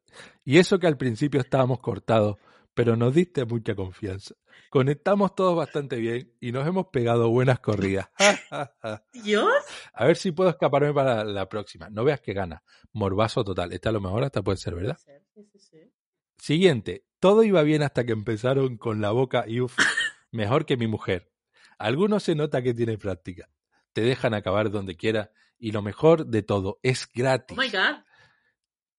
[0.44, 2.38] Y eso que al principio estábamos cortados,
[2.74, 4.36] pero nos diste mucha confianza.
[4.76, 8.10] Conectamos todos bastante bien y nos hemos pegado buenas corridas.
[9.14, 9.48] Dios.
[9.94, 11.90] A ver si puedo escaparme para la próxima.
[11.90, 12.62] No veas que gana.
[12.92, 13.72] Morbazo total.
[13.72, 14.98] Esta a lo mejor hasta puede ser, ¿verdad?
[14.98, 15.94] Sí, sí, sí.
[16.38, 17.06] Siguiente.
[17.22, 19.78] Todo iba bien hasta que empezaron con la boca y uff,
[20.32, 21.32] mejor que mi mujer.
[21.80, 23.50] Algunos se nota que tiene práctica.
[23.94, 27.58] Te dejan acabar donde quiera y lo mejor de todo es gratis.
[27.58, 28.04] Oh my God.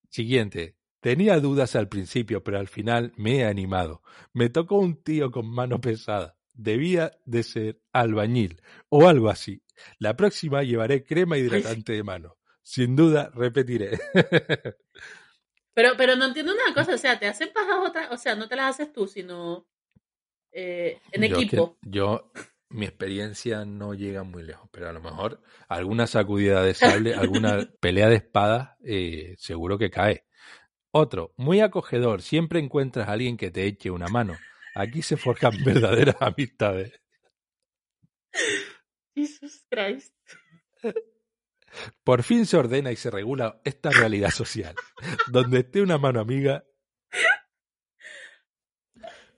[0.09, 0.76] Siguiente.
[1.07, 4.03] Tenía dudas al principio, pero al final me he animado.
[4.33, 6.37] Me tocó un tío con mano pesada.
[6.53, 9.63] Debía de ser albañil o algo así.
[10.01, 12.39] La próxima llevaré crema hidratante de mano.
[12.61, 13.97] Sin duda, repetiré.
[15.75, 18.49] Pero, pero no entiendo una cosa, o sea, te hacen pajas otras, o sea, no
[18.49, 19.69] te las haces tú, sino
[20.51, 21.79] eh, en Yo es que- equipo.
[21.83, 22.33] yo,
[22.71, 27.59] mi experiencia no llega muy lejos, pero a lo mejor alguna sacudida de sable, alguna
[27.81, 30.26] pelea de espadas, eh, seguro que cae.
[30.99, 34.35] Otro, muy acogedor, siempre encuentras a alguien que te eche una mano.
[34.75, 36.99] Aquí se forjan verdaderas amistades.
[39.15, 40.15] Jesus Christ.
[42.03, 44.75] Por fin se ordena y se regula esta realidad social,
[45.27, 46.65] donde esté una mano amiga,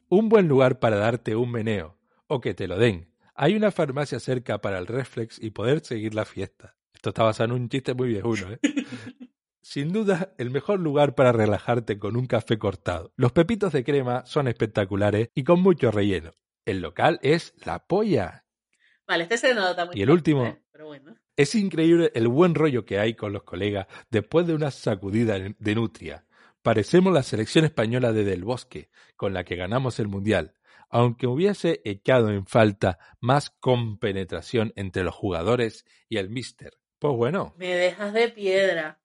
[0.09, 3.13] un buen lugar para darte un meneo, o que te lo den.
[3.35, 6.77] Hay una farmacia cerca para el reflex y poder seguir la fiesta.
[6.95, 8.61] Esto está basado en un chiste muy viejuno, ¿eh?
[9.71, 13.13] Sin duda, el mejor lugar para relajarte con un café cortado.
[13.17, 16.33] Los pepitos de crema son espectaculares y con mucho relleno.
[16.65, 18.47] El local es La Polla.
[19.07, 20.47] Vale, este se nota muy Y el último.
[20.47, 20.63] ¿eh?
[20.73, 21.15] Pero bueno.
[21.37, 25.75] Es increíble el buen rollo que hay con los colegas después de una sacudida de
[25.75, 26.25] nutria.
[26.63, 30.55] Parecemos la selección española de Del Bosque, con la que ganamos el Mundial,
[30.89, 36.79] aunque hubiese echado en falta más compenetración entre los jugadores y el míster.
[36.99, 38.99] Pues bueno, Me dejas de piedra.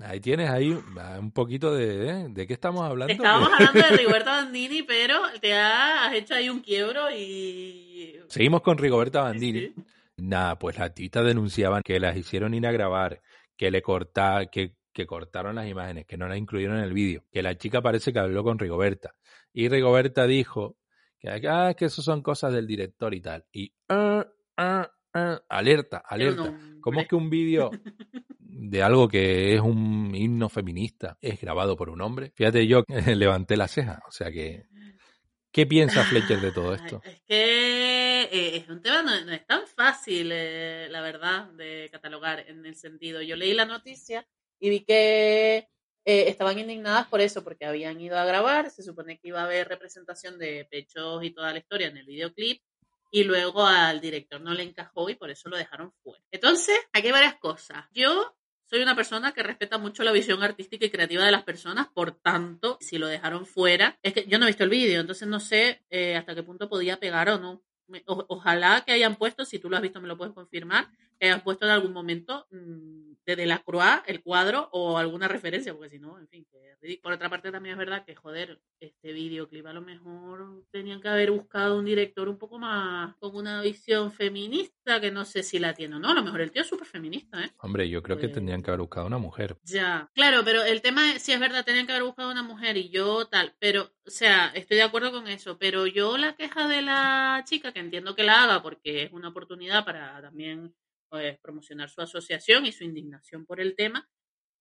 [0.00, 2.08] Ahí tienes ahí ah, un poquito de...
[2.08, 2.26] ¿eh?
[2.30, 3.12] ¿De qué estamos hablando?
[3.12, 8.20] Estábamos hablando de Rigoberto Bandini, pero te has hecho ahí un quiebro y...
[8.28, 9.60] Seguimos con Rigoberta Bandini.
[9.60, 9.84] Sí, sí.
[10.18, 13.20] Nada, pues las artistas denunciaban que las hicieron ir a grabar,
[13.56, 17.24] que le corta, que, que cortaron las imágenes, que no las incluyeron en el vídeo,
[17.30, 19.14] que la chica parece que habló con Rigoberta.
[19.52, 20.76] Y Rigoberta dijo
[21.18, 23.44] que, ah, que eso son cosas del director y tal.
[23.52, 24.26] Y ah,
[25.48, 26.58] alerta, alerta.
[26.80, 27.70] ¿Cómo es que un vídeo
[28.58, 32.32] de algo que es un himno feminista es grabado por un hombre?
[32.34, 34.66] Fíjate, yo levanté la ceja, o sea que...
[35.52, 37.00] ¿Qué piensa Fletcher de todo esto?
[37.02, 41.88] Es que eh, es un tema, no, no es tan fácil, eh, la verdad, de
[41.90, 43.22] catalogar en el sentido.
[43.22, 44.26] Yo leí la noticia
[44.60, 45.68] y vi que
[46.04, 49.44] eh, estaban indignadas por eso, porque habían ido a grabar, se supone que iba a
[49.44, 52.62] haber representación de pechos y toda la historia en el videoclip,
[53.10, 56.22] y luego al director no le encajó y por eso lo dejaron fuera.
[56.30, 57.86] Entonces, aquí hay varias cosas.
[57.92, 61.86] Yo soy una persona que respeta mucho la visión artística y creativa de las personas,
[61.88, 65.28] por tanto, si lo dejaron fuera, es que yo no he visto el vídeo, entonces
[65.28, 67.62] no sé eh, hasta qué punto podía pegar o no.
[68.06, 71.42] Ojalá que hayan puesto, si tú lo has visto me lo puedes confirmar, que hayan
[71.42, 75.98] puesto en algún momento mm, desde la Croix el cuadro o alguna referencia, porque si
[75.98, 76.66] no, en fin, que.
[77.02, 81.08] Por otra parte también es verdad que, joder, este videoclip a lo mejor tenían que
[81.08, 85.58] haber buscado un director un poco más con una visión feminista, que no sé si
[85.58, 87.50] la tiene o no, a lo mejor el tío es súper feminista, ¿eh?
[87.58, 89.56] Hombre, yo creo que Pues- tendrían que haber buscado una mujer.
[89.64, 92.76] Ya, claro, pero el tema es, si es verdad, tenían que haber buscado una mujer
[92.76, 96.68] y yo tal, pero, o sea, estoy de acuerdo con eso, pero yo la queja
[96.68, 100.72] de la chica, que entiendo que la haga porque es una oportunidad para también
[101.08, 104.08] pues, promocionar su asociación y su indignación por el tema,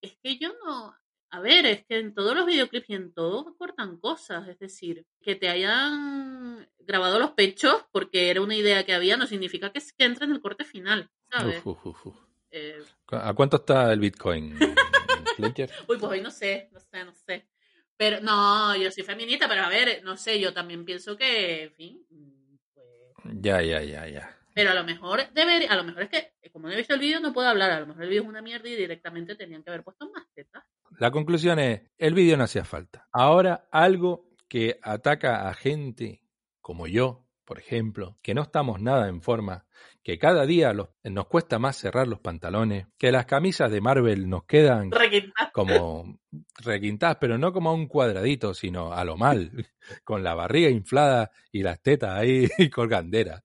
[0.02, 0.96] es que yo no,
[1.32, 4.48] A ver, es que en todos los videoclips y en todos cortan cosas.
[4.48, 9.28] Es decir, que te hayan grabado los pechos porque era una idea que había no
[9.28, 11.62] significa que, que entre en el corte final, ¿sabes?
[11.66, 12.16] Uf, uf, uf.
[12.52, 14.58] Eh, ¿A cuánto está el Bitcoin?
[15.38, 17.46] Uy, pues hoy no sé, no sé, no sé.
[17.98, 21.72] Pero no, yo soy feminista, pero a ver, no sé, yo también pienso que, en
[21.74, 22.06] fin,
[22.74, 22.88] pues...
[23.42, 24.35] ya, ya, ya, ya.
[24.56, 27.00] Pero a lo mejor debería, a lo mejor es que, como no he visto el
[27.02, 27.72] vídeo, no puedo hablar.
[27.72, 30.24] A lo mejor el vídeo es una mierda y directamente tenían que haber puesto más
[30.34, 30.64] tetas.
[30.98, 33.06] La conclusión es, el vídeo no hacía falta.
[33.12, 36.22] Ahora, algo que ataca a gente
[36.62, 39.66] como yo, por ejemplo, que no estamos nada en forma,
[40.04, 44.30] que cada día los- nos cuesta más cerrar los pantalones, que las camisas de Marvel
[44.30, 44.90] nos quedan
[45.52, 46.18] como
[46.64, 49.52] requintadas, pero no como a un cuadradito, sino a lo mal,
[50.06, 53.44] con la barriga inflada y las tetas ahí colganderas.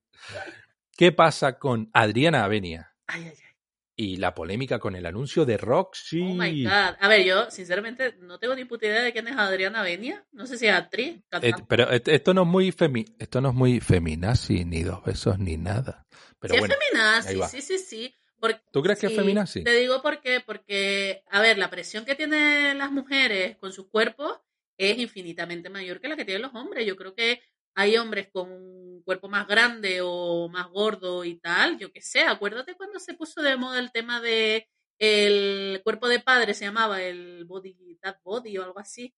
[1.01, 3.55] ¿Qué pasa con Adriana Avenia Ay, ay, ay.
[3.97, 6.21] y la polémica con el anuncio de Roxy?
[6.21, 6.97] Oh my God.
[7.01, 10.27] A ver, yo, sinceramente, no tengo ni puta idea de quién es Adriana Benia.
[10.33, 13.49] No sé si es actriz, Eh, pero et- esto no es muy femi esto no
[13.49, 16.07] es muy feminazi, ni dos besos, ni nada.
[16.39, 18.15] Pero sí, bueno, es feminazi, sí, sí, sí.
[18.39, 19.65] Porque, ¿tú crees que es feminazi?
[19.65, 20.41] Te digo por qué.
[20.41, 24.39] Porque, a ver, la presión que tienen las mujeres con sus cuerpos
[24.77, 26.85] es infinitamente mayor que la que tienen los hombres.
[26.87, 27.41] Yo creo que
[27.74, 32.20] hay hombres con un cuerpo más grande o más gordo y tal, yo qué sé.
[32.22, 37.00] Acuérdate cuando se puso de moda el tema de el cuerpo de padre, se llamaba
[37.02, 39.14] el body, that body o algo así.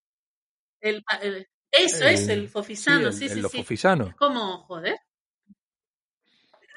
[0.80, 3.58] El, el- eso es, el fofisano, el- sí, sí, lo sí.
[3.58, 4.08] fofisano.
[4.08, 4.96] Es como, joder.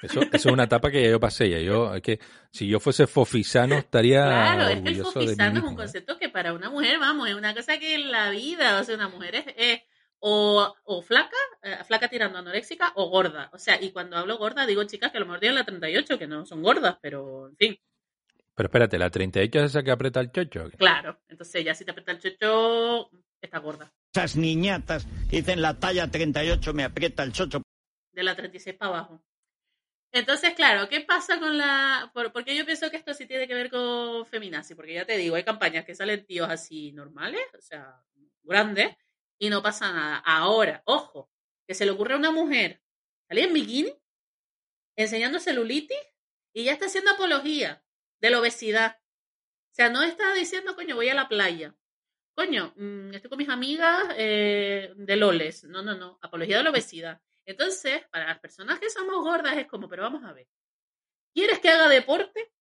[0.01, 1.49] Eso, eso es una etapa que ya yo pasé.
[1.49, 2.19] Ya yo, es que
[2.51, 5.77] si yo fuese fofisano estaría Claro, es que el fofisano es un ¿eh?
[5.77, 8.95] concepto que para una mujer, vamos, es una cosa que en la vida, o sea,
[8.95, 9.81] una mujer es, es
[10.27, 13.49] o, o flaca, eh, flaca tirando anoréxica, o gorda.
[13.53, 16.17] O sea, y cuando hablo gorda, digo chicas que a lo mejor tienen la 38,
[16.17, 17.77] que no son gordas, pero en fin,
[18.55, 20.69] Pero espérate, la 38 es esa que aprieta el chocho.
[20.77, 21.19] claro.
[21.27, 23.09] Entonces ya si te aprieta el chocho,
[23.39, 23.93] está gorda.
[24.15, 27.61] Esas niñatas que dicen la talla 38 me aprieta el chocho.
[28.13, 29.21] de la 36 para abajo.
[30.11, 32.09] Entonces, claro, ¿qué pasa con la...?
[32.13, 35.17] Por, porque yo pienso que esto sí tiene que ver con feminazi, porque ya te
[35.17, 38.01] digo, hay campañas que salen tíos así normales, o sea,
[38.43, 38.95] grandes,
[39.39, 40.17] y no pasa nada.
[40.17, 41.29] Ahora, ojo,
[41.67, 42.81] que se le ocurre a una mujer
[43.27, 43.93] salir en bikini,
[44.95, 45.97] enseñando celulitis,
[46.53, 47.83] y ya está haciendo apología
[48.21, 48.97] de la obesidad.
[49.71, 51.75] O sea, no está diciendo, coño, voy a la playa.
[52.33, 55.65] Coño, mm, estoy con mis amigas eh, de Loles.
[55.65, 56.17] No, no, no.
[56.21, 57.21] Apología de la obesidad.
[57.45, 60.47] Entonces, para las personas que somos gordas es como, pero vamos a ver.
[61.33, 62.51] ¿Quieres que haga deporte?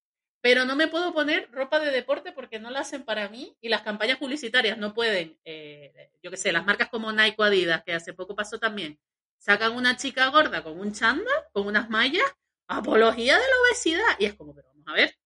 [0.45, 3.71] Pero no me puedo poner ropa de deporte porque no la hacen para mí y
[3.71, 7.83] las campañas publicitarias no pueden, eh, yo qué sé, las marcas como Nike o Adidas,
[7.83, 9.01] que hace poco pasó también,
[9.39, 12.31] sacan una chica gorda con un chándal, con unas mallas,
[12.69, 14.17] apología de la obesidad.
[14.19, 15.17] Y es como, pero vamos a ver,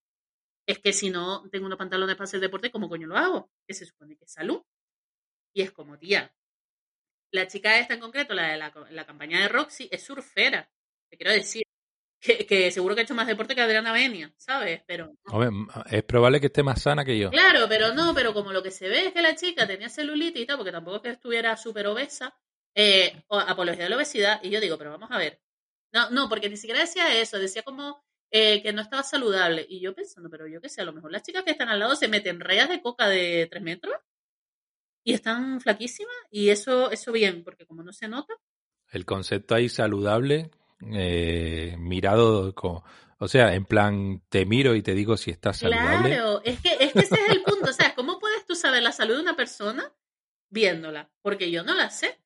[0.69, 3.51] es que si no tengo unos pantalones para hacer deporte, ¿cómo coño lo hago?
[3.67, 4.63] Que se supone que es salud.
[5.53, 6.33] Y es como, tía,
[7.33, 10.71] la chica esta en concreto, la de la, la campaña de Roxy, es surfera.
[11.11, 11.65] Te quiero decir
[12.21, 14.83] que, que seguro que ha hecho más deporte que Adriana Benia, ¿sabes?
[14.87, 15.33] Pero no.
[15.33, 15.51] Hombre,
[15.91, 17.31] es probable que esté más sana que yo.
[17.31, 20.43] Claro, pero no, pero como lo que se ve es que la chica tenía celulitis
[20.43, 22.35] y tal, porque tampoco es que estuviera súper obesa,
[22.75, 25.41] eh, apología de la obesidad, y yo digo, pero vamos a ver.
[25.93, 29.65] No, no, porque ni siquiera decía eso, decía como eh, que no estaba saludable.
[29.69, 31.79] Y yo pensando, pero yo qué sé, a lo mejor las chicas que están al
[31.79, 33.95] lado se meten rayas de coca de 3 metros
[35.05, 38.35] y están flaquísimas, y eso, eso bien, porque como no se nota,
[38.91, 40.51] El concepto ahí saludable,
[40.93, 42.83] eh, mirado con...
[43.21, 46.11] O sea, en plan, te miro y te digo si estás saludable.
[46.11, 47.71] Claro, es que, es que ese es el punto.
[47.71, 49.93] O sea, ¿cómo puedes tú saber la salud de una persona
[50.51, 51.11] viéndola?
[51.21, 52.21] Porque yo no la sé.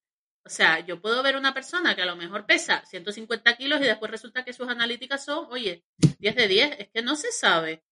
[0.44, 3.84] O sea, yo puedo ver una persona que a lo mejor pesa 150 kilos y
[3.84, 5.84] después resulta que sus analíticas son, oye,
[6.18, 6.76] 10 de 10.
[6.78, 7.82] Es que no se sabe.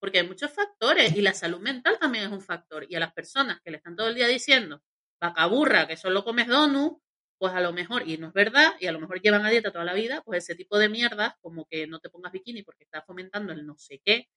[0.00, 2.86] Porque hay muchos factores y la salud mental también es un factor.
[2.88, 4.82] Y a las personas que le están todo el día diciendo,
[5.20, 6.98] vaca burra, que solo comes donut,
[7.38, 9.70] pues a lo mejor, y no es verdad, y a lo mejor llevan a dieta
[9.72, 12.84] toda la vida, pues ese tipo de mierdas, como que no te pongas bikini porque
[12.84, 14.28] estás fomentando el no sé qué,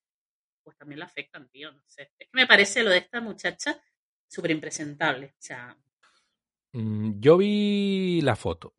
[0.63, 2.11] pues también la afectan, tío, no sé.
[2.19, 3.81] Es que me parece lo de esta muchacha
[4.27, 5.27] súper impresentable.
[5.27, 5.75] O sea,
[6.73, 8.73] Mm, Yo vi la foto.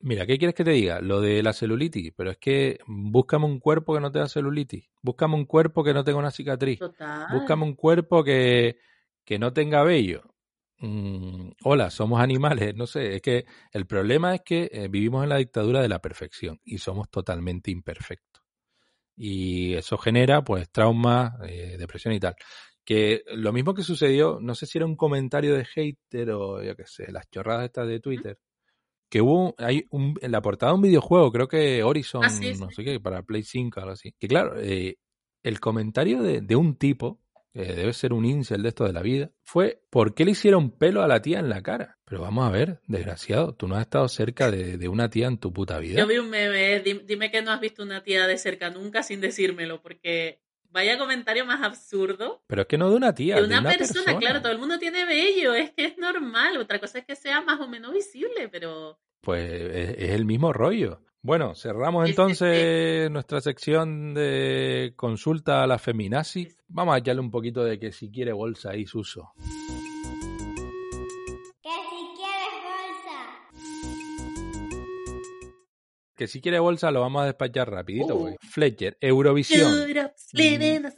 [0.00, 1.00] Mira, ¿qué quieres que te diga?
[1.00, 4.88] Lo de la celulitis, pero es que búscame un cuerpo que no tenga celulitis.
[5.02, 6.78] Búscame un cuerpo que no tenga una cicatriz.
[6.78, 7.26] total.
[7.32, 8.78] Búscame un cuerpo que,
[9.24, 10.22] que no tenga vello.
[10.78, 15.30] Mm, hola, somos animales, no sé, es que el problema es que eh, vivimos en
[15.30, 18.42] la dictadura de la perfección y somos totalmente imperfectos.
[19.16, 22.36] Y eso genera pues traumas, eh, depresión y tal.
[22.84, 26.76] Que lo mismo que sucedió, no sé si era un comentario de hater o yo
[26.76, 28.38] qué sé, las chorradas estas de Twitter,
[29.10, 32.54] que hubo, hay un, en la portada de un videojuego, creo que Horizon, Ah, sí,
[32.58, 34.12] no sé qué, para Play 5 o algo así.
[34.18, 34.98] Que claro, eh,
[35.42, 37.20] el comentario de, de un tipo
[37.64, 40.70] que debe ser un incel de esto de la vida, fue ¿por qué le hicieron
[40.70, 41.98] pelo a la tía en la cara?
[42.04, 45.38] Pero vamos a ver, desgraciado, tú no has estado cerca de, de una tía en
[45.38, 45.98] tu puta vida.
[45.98, 49.02] Yo vi un meme, di- dime que no has visto una tía de cerca nunca
[49.02, 50.40] sin decírmelo, porque
[50.70, 52.42] vaya comentario más absurdo.
[52.46, 54.58] Pero es que no de una tía, De de una, una persona, claro, todo el
[54.58, 56.58] mundo tiene vello, es que es normal.
[56.58, 60.52] Otra cosa es que sea más o menos visible, pero Pues es, es el mismo
[60.52, 61.00] rollo.
[61.26, 66.46] Bueno, cerramos entonces nuestra sección de consulta a la feminazi.
[66.68, 69.32] Vamos a echarle un poquito de que si quiere bolsa ahí, Suso.
[71.60, 73.18] Que si quieres bolsa.
[76.14, 78.14] Que si quiere bolsa lo vamos a despachar rapidito.
[78.14, 78.36] Uh.
[78.48, 79.72] Fletcher, Eurovisión.
[80.14, 80.92] Celebration.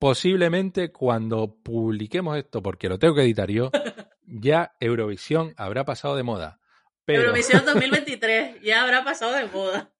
[0.00, 3.70] Posiblemente cuando publiquemos esto, porque lo tengo que editar yo,
[4.26, 6.58] ya Eurovisión habrá pasado de moda.
[7.04, 9.92] Pero Eurovisión 2023, ya habrá pasado de moda.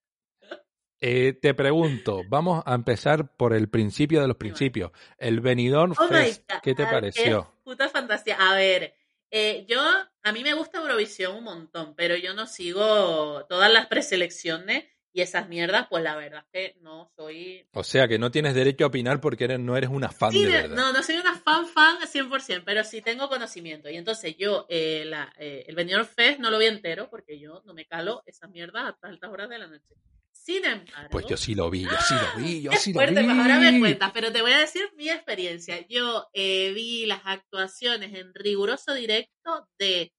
[1.01, 4.93] eh, te pregunto, vamos a empezar por el principio de los principios.
[5.19, 7.43] El Benidorm Oh Fest, ¿qué te pareció?
[7.45, 8.37] Qué puta fantasía.
[8.37, 8.95] A ver,
[9.31, 9.81] eh, yo,
[10.23, 15.20] a mí me gusta Eurovisión un montón, pero yo no sigo todas las preselecciones y
[15.20, 17.66] esas mierdas, pues la verdad es que no soy...
[17.72, 20.44] O sea, que no tienes derecho a opinar porque eres, no eres una fan Sí,
[20.44, 20.77] de verdad.
[20.77, 23.90] no, no soy una fan fan 100%, pero sí tengo conocimiento.
[23.90, 27.62] Y entonces yo, eh, la, eh, el Benidorm Fest no lo vi entero porque yo
[27.66, 29.94] no me calo esa mierda hasta altas horas de la noche.
[30.31, 31.11] Sin embargo...
[31.11, 33.27] Pues yo sí lo vi, yo sí lo vi, yo sí lo fuerte, vi.
[33.27, 35.87] pues ahora me cuentas, pero te voy a decir mi experiencia.
[35.88, 40.12] Yo eh, vi las actuaciones en riguroso directo de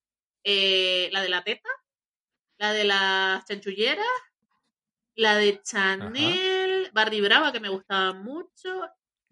[0.43, 1.69] eh, la de la teta,
[2.59, 4.05] la de las chanchulleras,
[5.15, 8.81] la de Chanel, Barry Brava, que me gustaba mucho.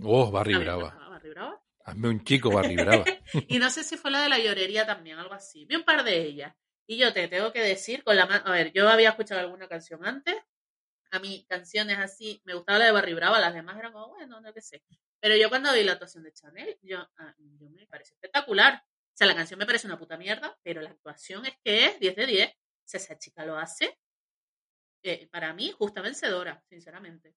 [0.03, 0.95] Oh, Barry Brava.
[1.09, 1.61] Barry Brava.
[1.83, 3.05] Hazme un chico Barry Brava.
[3.47, 5.65] Y no sé si fue la de la llorería también, algo así.
[5.65, 6.53] Vi un par de ellas.
[6.87, 8.43] Y yo te tengo que decir con la mano.
[8.45, 10.35] A ver, yo había escuchado alguna canción antes.
[11.11, 14.39] A mí, canciones así, me gustaba la de Barry Brava, las demás eran como, bueno,
[14.39, 14.81] no qué sé.
[15.19, 18.83] Pero yo cuando vi la actuación de Chanel, yo, ah, yo me parece espectacular.
[18.85, 21.99] O sea, la canción me parece una puta mierda, pero la actuación es que es
[21.99, 22.49] 10 de 10.
[22.49, 22.53] O
[22.85, 23.99] sea, esa chica lo hace,
[25.03, 27.35] eh, para mí, justa vencedora, sinceramente.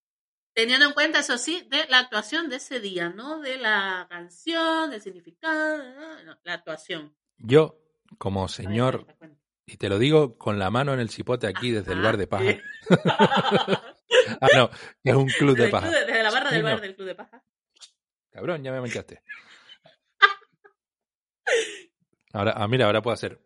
[0.55, 4.91] Teniendo en cuenta, eso sí, de la actuación de ese día, no de la canción,
[4.91, 7.15] del significado, no, la actuación.
[7.39, 7.77] Yo,
[8.19, 9.41] como ver, señor, cuenta, cuenta.
[9.67, 12.27] y te lo digo con la mano en el cipote aquí desde el bar de
[12.27, 12.45] paja.
[12.45, 12.61] sí.
[14.41, 14.71] Ah, no,
[15.03, 15.89] es un club Desde de paja.
[15.89, 16.81] club desde la barra del bar no.
[16.81, 17.43] del club de paja.
[18.31, 19.23] Cabrón, ya me manchaste.
[22.33, 23.41] Ahora, ah, mira, ahora puedo hacer.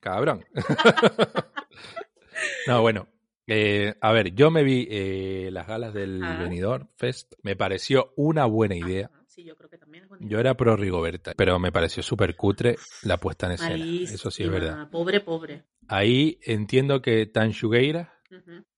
[0.00, 0.44] Cabrón.
[2.66, 3.08] no, bueno.
[3.46, 6.42] Eh, a ver, yo me vi eh, las galas del Ajá.
[6.42, 7.34] Benidorm Fest.
[7.42, 9.10] Me pareció una buena idea.
[9.12, 10.30] Ajá, Sí, yo creo que también es bonito.
[10.30, 13.84] Yo era pro Rigoberta, pero me pareció súper cutre la puesta en escena.
[13.84, 14.88] Eso sí es verdad.
[14.88, 15.64] Pobre, pobre.
[15.88, 18.14] Ahí entiendo que Tan Shugueira,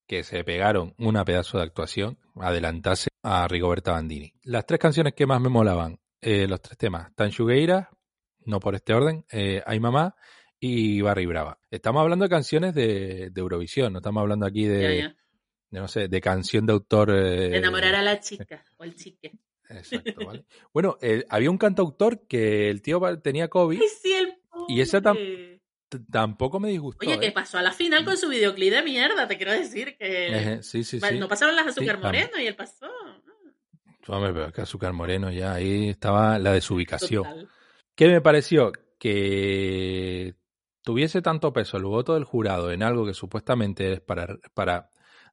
[0.07, 4.33] que se pegaron una pedazo de actuación, adelantase a Rigoberta Bandini.
[4.44, 7.90] Las tres canciones que más me molaban, eh, los tres temas, Tan Shugueira,
[8.46, 10.16] no por este orden, eh, Ay Mamá
[10.61, 11.59] y Barry Brava.
[11.71, 15.16] Estamos hablando de canciones de, de Eurovisión, no estamos hablando aquí de, Ya, ya.
[15.71, 17.11] de, no sé, de canción de autor.
[17.11, 19.33] eh, De enamorar a la chica o el chique.
[19.69, 20.45] Exacto, ¿vale?
[20.73, 24.35] Bueno, eh, había un cantautor que el tío tenía COVID, Ay, sí, el
[24.69, 25.61] Y esa tam-
[26.11, 27.05] tampoco me disgustó.
[27.07, 27.33] Oye, que ¿eh?
[27.33, 30.61] pasó a la final con su videoclip de mierda, te quiero decir que...
[30.62, 31.19] Sí, sí, sí.
[31.19, 32.87] No pasaron las azúcar Sí, moreno y él pasó.
[34.09, 37.25] Hombre, pero es que Azúcar Moreno ya ahí estaba la desubicación.
[37.25, 37.49] Total.
[37.97, 38.71] ¿Qué me pareció?
[39.01, 40.37] Que
[40.87, 44.90] tuviese tanto peso el voto del jurado en algo que supuestamente es para, para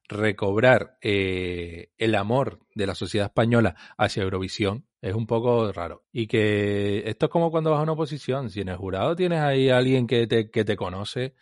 [0.08, 6.04] recobrar eh, el amor de la sociedad española hacia Eurovisión es un poco raro.
[6.12, 8.50] Y que esto es como cuando vas a una oposición.
[8.50, 11.34] Si en el jurado tienes ahí a alguien que te, que te conoce,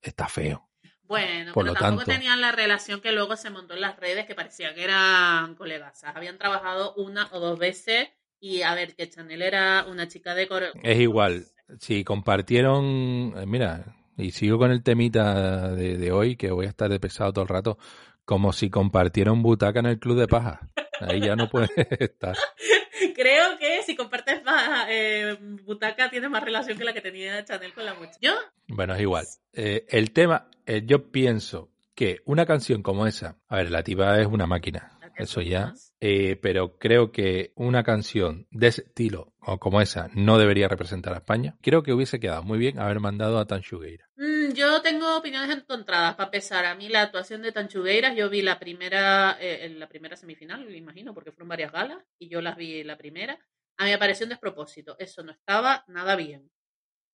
[0.00, 0.70] está feo.
[1.02, 3.98] Bueno, Por pero lo tampoco tanto- tenían la relación que luego se montó en las
[3.98, 6.02] redes que parecía que eran colegas.
[6.04, 8.08] Habían trabajado una o dos veces
[8.40, 11.44] y a ver, que Chanel era una chica de core- Es igual.
[11.80, 16.70] Si compartieron, eh, mira, y sigo con el temita de, de hoy, que voy a
[16.70, 17.78] estar de pesado todo el rato,
[18.24, 20.68] como si compartieron butaca en el club de paja.
[21.00, 21.68] Ahí ya no puede
[22.00, 22.36] estar.
[23.14, 27.72] Creo que si compartes más, eh, butaca tienes más relación que la que tenía Chanel
[27.72, 28.18] con la muchacha.
[28.20, 28.32] Yo,
[28.66, 29.26] Bueno, es igual.
[29.52, 34.20] Eh, el tema, eh, yo pienso que una canción como esa, a ver, la tipa
[34.20, 39.58] es una máquina, eso ya, eh, pero creo que una canción de ese estilo o
[39.58, 41.56] como esa no debería representar a España.
[41.62, 44.08] Creo que hubiese quedado muy bien haber mandado a Tanshugueira.
[44.16, 46.14] Mm, yo tengo opiniones encontradas.
[46.14, 49.88] Para empezar, a mí la actuación de Tanchugueiras, yo vi la primera, eh, en la
[49.88, 53.38] primera semifinal, me imagino, porque fueron varias galas, y yo las vi la primera.
[53.78, 54.96] A mí me pareció un despropósito.
[54.98, 56.50] Eso no estaba nada bien.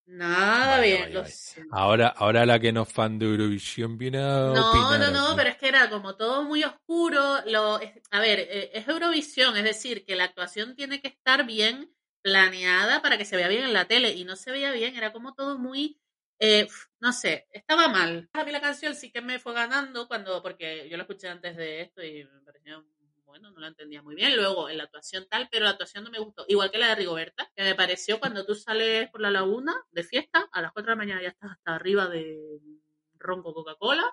[0.07, 1.25] Nada bien.
[1.25, 1.71] siento.
[1.71, 5.37] Ahora, ahora la que no es fan de Eurovisión viene a No, opinar no, no,
[5.37, 7.41] pero es que era como todo muy oscuro.
[7.47, 11.47] Lo, es- a ver, eh, es Eurovisión, es decir, que la actuación tiene que estar
[11.47, 14.97] bien planeada para que se vea bien en la tele y no se veía bien,
[14.97, 16.01] era como todo muy,
[16.41, 16.69] eh,
[17.01, 18.29] no sé, estaba mal.
[18.33, 21.57] A mí la canción sí que me fue ganando cuando, porque yo la escuché antes
[21.57, 22.85] de esto y me pareció,
[23.35, 24.37] bueno, no la entendía muy bien.
[24.37, 26.45] Luego en la actuación tal, pero la actuación no me gustó.
[26.49, 30.05] Igual que la de Rigoberta, que me pareció cuando tú sales por la laguna de
[30.05, 32.39] fiesta, a las 4 de la mañana ya estás hasta arriba de
[33.19, 34.05] ronco Coca-Cola.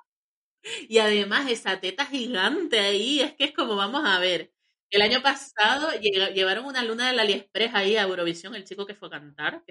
[0.89, 4.51] Y además esa teta gigante ahí, es que es como vamos a ver.
[4.91, 9.07] El año pasado llevaron una luna del AliExpress ahí a Eurovisión, el chico que fue
[9.07, 9.63] a cantar.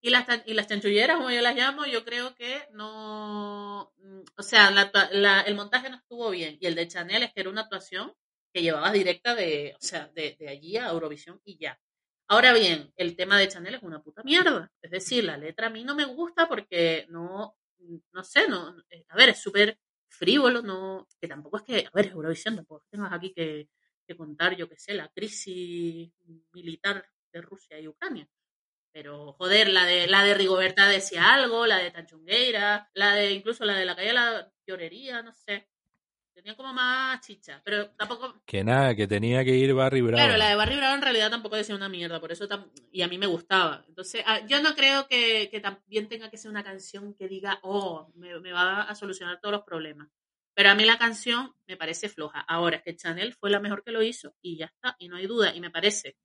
[0.00, 3.92] Y las, y las chanchulleras, como yo las llamo, yo creo que no...
[4.36, 6.58] O sea, la la- el montaje no estuvo bien.
[6.60, 8.12] Y el de Chanel es que era una actuación
[8.54, 11.78] que llevabas directa de, o sea, de, de allí a Eurovisión y ya.
[12.28, 14.72] Ahora bien, el tema de Chanel es una puta mierda.
[14.80, 17.56] Es decir, la letra a mí no me gusta porque no,
[18.12, 19.78] no sé, no, eh, a ver, es súper
[20.08, 23.68] frívolo, no, que tampoco es que, a ver, Eurovisión, tampoco tengas aquí que,
[24.16, 26.12] contar, yo qué sé, la crisis
[26.52, 28.28] militar de Rusia y Ucrania.
[28.92, 33.64] Pero, joder, la de, la de Rigoberta decía algo, la de Tanchungueira, la de, incluso
[33.64, 35.68] la de la calle de la llorería, no sé.
[36.34, 40.14] Tenía como más chicha, pero tampoco, Que nada, que tenía que ir Barry Brown.
[40.16, 43.02] Claro, la de Barry Brown en realidad tampoco decía una mierda, por eso tam- y
[43.02, 43.84] a mí me gustaba.
[43.88, 47.60] Entonces, ah, yo no creo que, que también tenga que ser una canción que diga,
[47.62, 50.08] oh, me, me va a solucionar todos los problemas.
[50.54, 52.40] Pero a mí la canción me parece floja.
[52.40, 55.16] Ahora es que Chanel fue la mejor que lo hizo y ya está, y no
[55.16, 55.54] hay duda.
[55.54, 56.16] Y me parece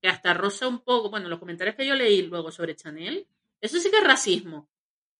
[0.00, 3.26] que hasta roza un poco, bueno, los comentarios que yo leí luego sobre Chanel,
[3.62, 4.68] eso sí que es racismo.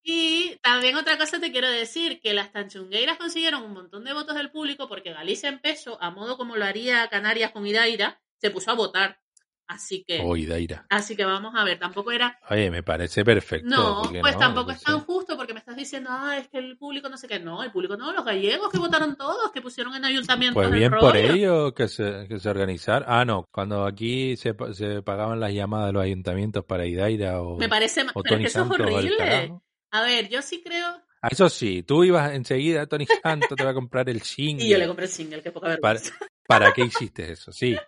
[0.06, 4.36] Y también otra cosa te quiero decir, que las tanchungueiras consiguieron un montón de votos
[4.36, 8.70] del público porque Galicia empezó, a modo como lo haría Canarias con Idaira, se puso
[8.70, 9.18] a votar.
[9.66, 10.84] Así que, Oye, Daira.
[10.90, 13.66] así que vamos a ver, tampoco era, Oye, me parece perfecto.
[13.66, 14.40] no, ¿por qué pues no?
[14.40, 17.26] tampoco es tan justo porque me estás diciendo, ah, es que el público no sé
[17.26, 20.68] qué, no, el público no, los gallegos que votaron todos, que pusieron en ayuntamientos Pues
[20.70, 23.08] el bien por ellos que se, que se organizaron.
[23.08, 27.56] Ah, no, cuando aquí se, se pagaban las llamadas de los ayuntamientos para Idaira o,
[27.56, 29.62] Me parece, o pero es que eso es Santos horrible.
[29.94, 33.70] A ver, yo sí creo, Ah, Eso sí, tú ibas enseguida, Tony Santos te va
[33.70, 34.66] a comprar el single.
[34.66, 36.14] y yo le compré el single, que poca ¿Para, vergüenza.
[36.46, 37.50] ¿Para qué hiciste eso?
[37.52, 37.76] Sí.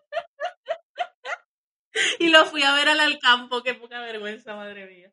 [2.18, 5.12] Y lo fui a ver al Alcampo, qué poca vergüenza, madre mía.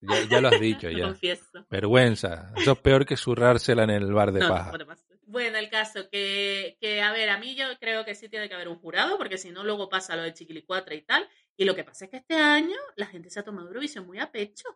[0.00, 1.04] Ya, ya lo has dicho, ya.
[1.04, 1.66] confieso.
[1.70, 2.52] Vergüenza.
[2.56, 4.72] Eso es peor que zurrársela en el bar de No, paja.
[4.72, 4.86] no.
[5.26, 8.54] Bueno, el caso que, que, a ver, a mí yo creo que sí tiene que
[8.54, 11.28] haber un jurado, porque si no, luego pasa lo de Chiquilicuatre y tal.
[11.56, 14.18] Y lo que pasa es que este año la gente se ha tomado Eurovisión muy
[14.18, 14.68] a pecho.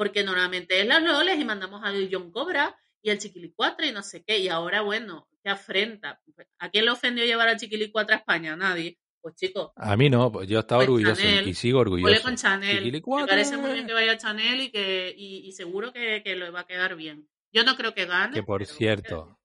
[0.00, 4.02] Porque normalmente es las Loles y mandamos al John Cobra y al Chiquilicuatre y no
[4.02, 4.38] sé qué.
[4.38, 6.22] Y ahora, bueno, ¿qué afrenta?
[6.58, 8.54] ¿A quién le ofendió llevar al Chiquilicuatre a España?
[8.54, 8.98] A nadie.
[9.20, 12.22] Pues chicos, A mí no, pues yo estaba Pues orgulloso Chanel, y sigo orgulloso.
[12.22, 12.90] Con Chanel.
[12.90, 16.48] Me parece muy bien que vaya Chanel y que y, y seguro que, que le
[16.48, 17.28] va a quedar bien.
[17.52, 18.32] Yo no creo que gane.
[18.32, 19.38] Que por cierto,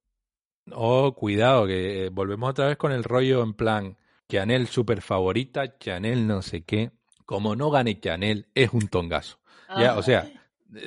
[0.72, 3.97] oh, cuidado, que eh, volvemos otra vez con el rollo en plan,
[4.30, 6.91] Chanel super favorita, Chanel no sé qué.
[7.26, 9.38] Como no gane Chanel, es un tongazo.
[9.78, 10.32] Ya, o sea.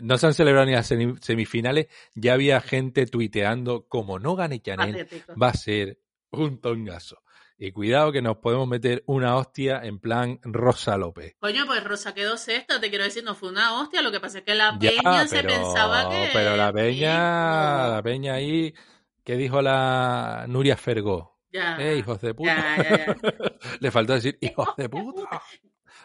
[0.02, 4.60] No se han celebrado ni las semi- semifinales, ya había gente tuiteando, como no gane
[4.60, 5.06] Chanel,
[5.40, 5.98] va a ser
[6.30, 7.22] un tongazo.
[7.60, 11.34] Y cuidado que nos podemos meter una hostia en plan Rosa López.
[11.40, 14.38] Coño, pues Rosa quedó sexta, te quiero decir, no fue una hostia, lo que pasa
[14.38, 16.30] es que la Ya, peña se pensaba que...
[16.32, 18.72] pero la peña, Sí, la peña ahí,
[19.24, 21.40] ¿qué dijo la Nuria Fergó?
[21.50, 22.54] Ya, Eh, hijos de puta.
[22.76, 23.16] ya, ya, ya.
[23.80, 25.42] Le faltó decir, hijos de puta.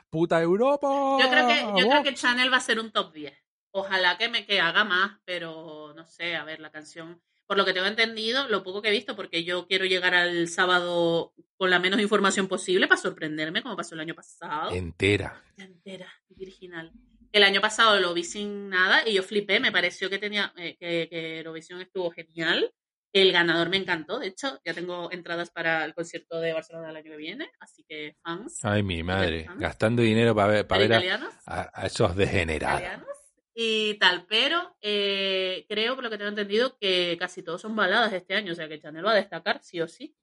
[0.09, 0.87] Puta Europa.
[1.21, 2.03] Yo creo que, yo creo Vox".
[2.09, 3.33] que Chanel va a ser un top 10.
[3.75, 7.65] Ojalá que me que haga más, pero no sé, a ver, la canción, por lo
[7.65, 11.69] que tengo entendido, lo poco que he visto, porque yo quiero llegar al sábado con
[11.71, 14.71] la menos información posible para sorprenderme, como pasó el año pasado.
[14.71, 15.41] Entera.
[15.57, 16.07] entera
[16.39, 16.91] original.
[17.31, 20.77] El año pasado lo vi sin nada y yo flipé, me pareció que tenía eh,
[20.79, 22.71] que, que Eurovisión estuvo genial.
[23.11, 26.95] El ganador me encantó, de hecho, ya tengo entradas para el concierto de Barcelona el
[26.97, 29.47] año que viene, así que fans Ay, mi madre.
[29.57, 32.81] Gastando dinero para ver, para ver a, a- a esos degenerados.
[32.81, 33.07] italianos
[33.53, 38.13] y tal, pero eh, creo, por lo que tengo entendido, que casi todos son baladas
[38.13, 40.15] este año, o sea que Chanel va a destacar sí o sí.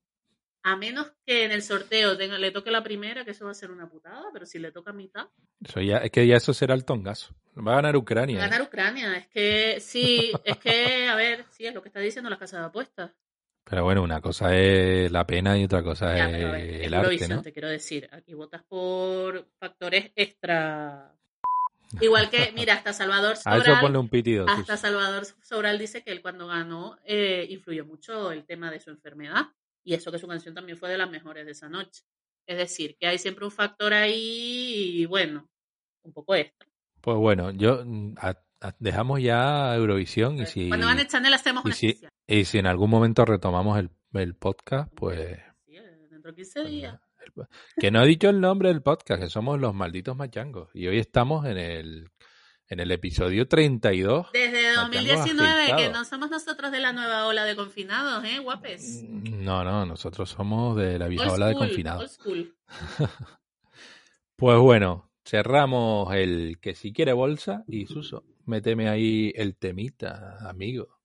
[0.63, 3.55] A menos que en el sorteo tenga, le toque la primera, que eso va a
[3.55, 5.29] ser una putada, pero si le toca mitad,
[5.65, 7.35] Eso ya, es que ya eso será el tongazo.
[7.57, 8.37] Va a ganar Ucrania.
[8.37, 8.41] ¿eh?
[8.41, 12.29] Ganar Ucrania, es que sí, es que, a ver, sí, es lo que está diciendo
[12.29, 13.11] la casa de apuestas.
[13.65, 17.29] Pero bueno, una cosa es la pena y otra cosa Ya, es a el arte,
[17.29, 17.41] ¿no?
[17.41, 18.09] te quiero decir.
[18.11, 21.15] Aquí votas por factores extra.
[22.01, 24.47] Igual que, mira, hasta Salvador A eso Sobral, ponle un pitido.
[24.49, 28.91] Hasta Salvador Sobral dice que él cuando ganó eh, influyó mucho el tema de su
[28.91, 29.47] enfermedad.
[29.83, 32.03] Y eso que su canción también fue de las mejores de esa noche.
[32.47, 35.49] Es decir, que hay siempre un factor ahí y bueno,
[36.03, 36.69] un poco extra.
[37.01, 41.33] Pues bueno, yo mm, a- a- dejamos ya Eurovisión y si, Cuando van a Chanel
[41.33, 42.11] hacemos y una si, especial.
[42.27, 45.77] y si en algún momento retomamos el, el podcast, pues Sí,
[46.11, 47.01] dentro de 15 días.
[47.77, 50.71] Que no ha dicho el nombre del podcast, que somos los malditos machangos.
[50.75, 52.11] Y hoy estamos en el,
[52.69, 54.29] en el episodio 32.
[54.33, 59.05] Desde Machangos 2019, que no somos nosotros de la nueva ola de confinados, ¿eh, guapes?
[59.09, 62.03] No, no, nosotros somos de la vieja Old ola de confinados.
[62.03, 62.57] old school.
[64.37, 71.00] Pues bueno, cerramos el que si quiere bolsa y Suso, méteme ahí el temita, amigo.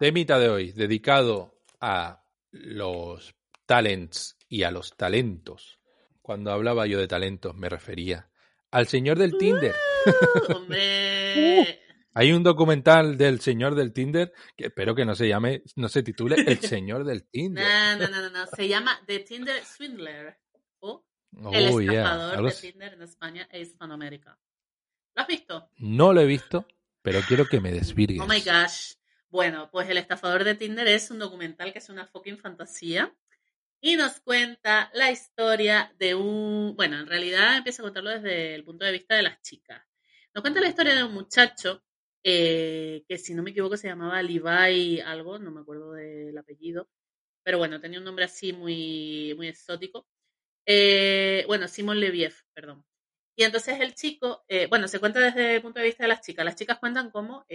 [0.00, 3.34] Temita de hoy, dedicado a los
[3.66, 5.78] talents y a los talentos.
[6.22, 8.30] Cuando hablaba yo de talentos me refería
[8.70, 9.74] al señor del Tinder.
[10.02, 11.78] Uh, hombre,
[12.14, 16.02] Hay un documental del señor del Tinder que espero que no se llame, no se
[16.02, 17.98] titule El señor del Tinder.
[17.98, 20.38] no, no, no, no, se llama The Tinder Swindler
[20.78, 21.04] o
[21.52, 22.54] El Oh, yeah, algo de.
[22.54, 24.38] Tinder en España e Hispanoamérica.
[25.14, 25.68] ¿Lo has visto?
[25.76, 26.66] No lo he visto,
[27.02, 28.22] pero quiero que me desvirgues.
[28.22, 28.94] Oh my gosh.
[29.30, 33.14] Bueno, pues El estafador de Tinder es un documental que es una fucking fantasía
[33.80, 38.64] y nos cuenta la historia de un, bueno, en realidad empieza a contarlo desde el
[38.64, 39.84] punto de vista de las chicas.
[40.34, 41.84] Nos cuenta la historia de un muchacho
[42.24, 46.90] eh, que si no me equivoco se llamaba Levi algo, no me acuerdo del apellido,
[47.44, 50.08] pero bueno, tenía un nombre así muy, muy exótico.
[50.66, 52.84] Eh, bueno, Simon Leviev, perdón.
[53.36, 56.20] Y entonces el chico, eh, bueno, se cuenta desde el punto de vista de las
[56.20, 56.44] chicas.
[56.44, 57.46] Las chicas cuentan cómo,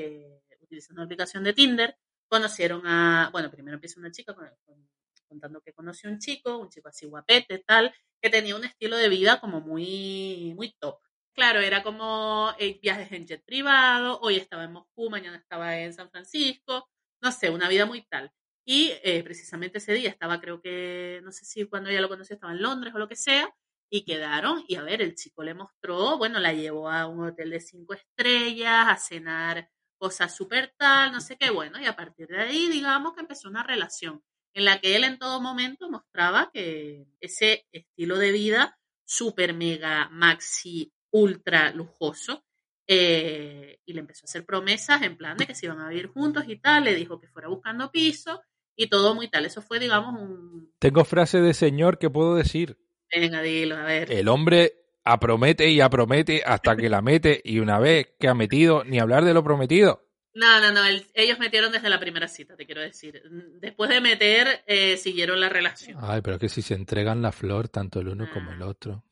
[0.66, 1.98] utilizando una aplicación de Tinder,
[2.28, 4.90] conocieron a, bueno, primero empieza una chica con- con-
[5.28, 9.10] contando que conoció un chico, un chico así guapete, tal, que tenía un estilo de
[9.10, 11.00] vida como muy, muy top.
[11.34, 15.94] Claro, era como eh, viajes en jet privado, hoy estaba en Moscú, mañana estaba en
[15.94, 16.90] San Francisco,
[17.22, 18.32] no sé, una vida muy tal.
[18.66, 22.36] Y eh, precisamente ese día estaba, creo que, no sé si cuando ella lo conoció
[22.36, 23.54] estaba en Londres o lo que sea,
[23.90, 24.64] y quedaron.
[24.68, 27.94] Y a ver, el chico le mostró, bueno, la llevó a un hotel de cinco
[27.94, 32.70] estrellas, a cenar cosas súper tal, no sé qué, bueno, y a partir de ahí,
[32.70, 34.22] digamos que empezó una relación
[34.54, 40.10] en la que él en todo momento mostraba que ese estilo de vida súper mega
[40.12, 42.44] maxi ultra lujoso
[42.88, 46.08] eh, y le empezó a hacer promesas en plan de que se iban a vivir
[46.08, 48.42] juntos y tal, le dijo que fuera buscando piso
[48.76, 49.46] y todo muy tal.
[49.46, 50.74] Eso fue, digamos, un...
[50.80, 52.78] Tengo frase de señor que puedo decir.
[53.14, 54.12] Venga, dilo, a ver.
[54.12, 58.84] El hombre apromete y apromete hasta que la mete y una vez que ha metido,
[58.84, 60.02] ni hablar de lo prometido.
[60.34, 63.22] No, no, no, el- ellos metieron desde la primera cita, te quiero decir.
[63.62, 65.98] Después de meter, eh, siguieron la relación.
[66.02, 69.06] Ay, pero es que si se entregan la flor, tanto el uno como el otro.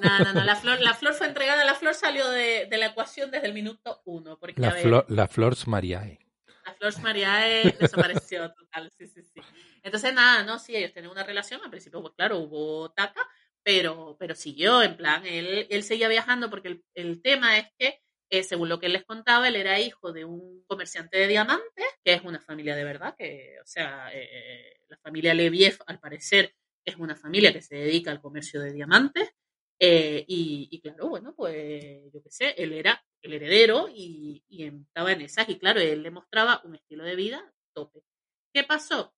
[0.00, 2.86] No, no, no, la flor, la flor fue entregada, la flor salió de, de la
[2.86, 6.20] ecuación desde el minuto uno, porque La ver, flor, la flors Mariae.
[6.64, 9.40] la flor Mariae desapareció total, sí, sí, sí.
[9.82, 13.26] Entonces, nada, no, sí, ellos tenían una relación, al principio, pues claro, hubo taca,
[13.68, 18.00] pero, pero siguió, en plan, él, él seguía viajando porque el, el tema es que,
[18.30, 21.84] eh, según lo que él les contaba, él era hijo de un comerciante de diamantes,
[22.02, 26.54] que es una familia de verdad, que, o sea, eh, la familia Leviev, al parecer,
[26.82, 29.34] es una familia que se dedica al comercio de diamantes,
[29.78, 34.64] eh, y, y claro, bueno, pues yo qué sé, él era el heredero y, y
[34.64, 38.00] estaba en esas, y claro, él le mostraba un estilo de vida tope.
[38.50, 39.14] ¿Qué pasó?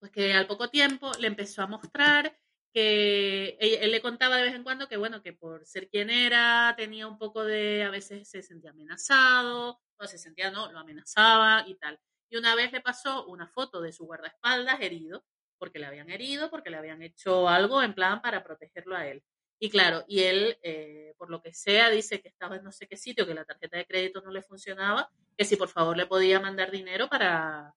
[0.00, 2.36] Pues que al poco tiempo le empezó a mostrar
[2.78, 6.10] que él, él le contaba de vez en cuando que, bueno, que por ser quien
[6.10, 10.78] era, tenía un poco de, a veces se sentía amenazado, no se sentía, no, lo
[10.78, 11.98] amenazaba y tal.
[12.30, 15.24] Y una vez le pasó una foto de su guardaespaldas herido,
[15.58, 19.24] porque le habían herido, porque le habían hecho algo en plan para protegerlo a él.
[19.58, 22.86] Y claro, y él, eh, por lo que sea, dice que estaba en no sé
[22.86, 26.06] qué sitio, que la tarjeta de crédito no le funcionaba, que si por favor le
[26.06, 27.74] podía mandar dinero para,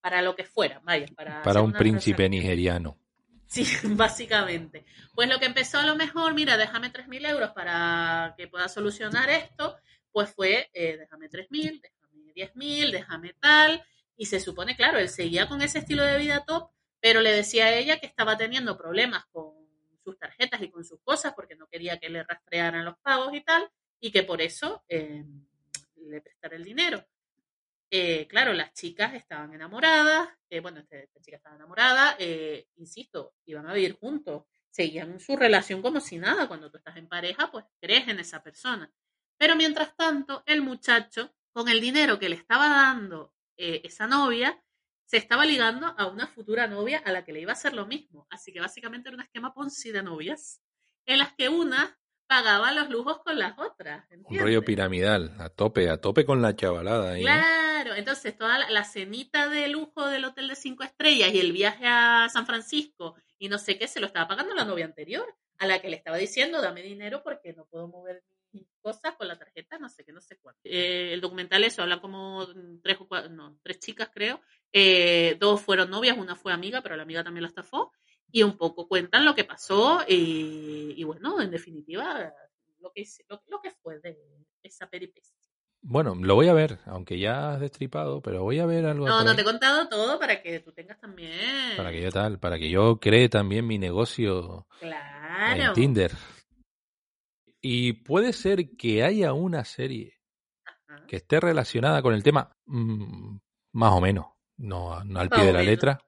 [0.00, 2.96] para lo que fuera, vaya, para, Para un príncipe nigeriano.
[3.50, 3.64] Sí,
[3.96, 4.84] básicamente.
[5.14, 9.28] Pues lo que empezó a lo mejor, mira, déjame 3.000 euros para que pueda solucionar
[9.28, 9.76] esto,
[10.12, 13.84] pues fue, eh, déjame 3.000, déjame 10.000, déjame tal.
[14.16, 16.70] Y se supone, claro, él seguía con ese estilo de vida top,
[17.00, 19.52] pero le decía a ella que estaba teniendo problemas con
[20.04, 23.40] sus tarjetas y con sus cosas porque no quería que le rastrearan los pagos y
[23.42, 25.24] tal, y que por eso eh,
[25.96, 27.04] le prestara el dinero.
[27.90, 33.34] Eh, claro, las chicas estaban enamoradas, eh, bueno, este- esta chica estaba enamorada, eh, insisto,
[33.46, 37.50] iban a vivir juntos, seguían su relación como si nada, cuando tú estás en pareja,
[37.50, 38.90] pues crees en esa persona.
[39.36, 44.62] Pero mientras tanto, el muchacho, con el dinero que le estaba dando eh, esa novia,
[45.04, 47.84] se estaba ligando a una futura novia a la que le iba a hacer lo
[47.86, 48.26] mismo.
[48.30, 50.62] Así que básicamente era un esquema Ponzi de novias,
[51.04, 54.06] en las que una pagaba los lujos con las otras.
[54.24, 57.22] Un rollo piramidal, a tope, a tope con la chavalada ahí.
[57.22, 61.50] Claro, Claro, entonces toda la, cenita de lujo del hotel de cinco estrellas y el
[61.50, 65.34] viaje a San Francisco y no sé qué, se lo estaba pagando la novia anterior,
[65.56, 68.22] a la que le estaba diciendo, dame dinero porque no puedo mover
[68.82, 70.60] cosas con la tarjeta, no sé qué, no sé cuánto.
[70.64, 72.46] Eh, el documental eso, habla como
[72.82, 74.42] tres o cuatro, no, tres chicas creo,
[74.74, 77.92] eh, dos fueron novias, una fue amiga, pero la amiga también la estafó,
[78.30, 82.30] y un poco cuentan lo que pasó y, bueno, en definitiva,
[82.80, 84.18] lo que, lo, lo que fue de
[84.62, 85.39] esa peripecia.
[85.82, 89.24] Bueno, lo voy a ver, aunque ya has destripado, pero voy a ver algo No,
[89.24, 91.32] no ahí te he contado todo para que tú tengas también.
[91.76, 95.72] para que yo tal, para que yo cree también mi negocio en Claro.
[95.72, 96.12] Tinder.
[97.62, 100.18] Y puede ser que haya una serie
[100.64, 101.06] Ajá.
[101.06, 103.36] que esté relacionada con el tema, mm,
[103.72, 104.26] más o menos,
[104.58, 105.66] no, no al pie de la menos.
[105.74, 105.98] letra,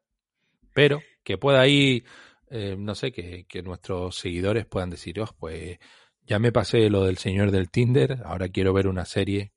[0.75, 2.05] pero que pueda ir,
[2.51, 5.79] eh, no sé, que, que nuestros seguidores puedan decir, oh, pues
[6.23, 9.53] ya me pasé lo del señor del Tinder, ahora quiero ver una serie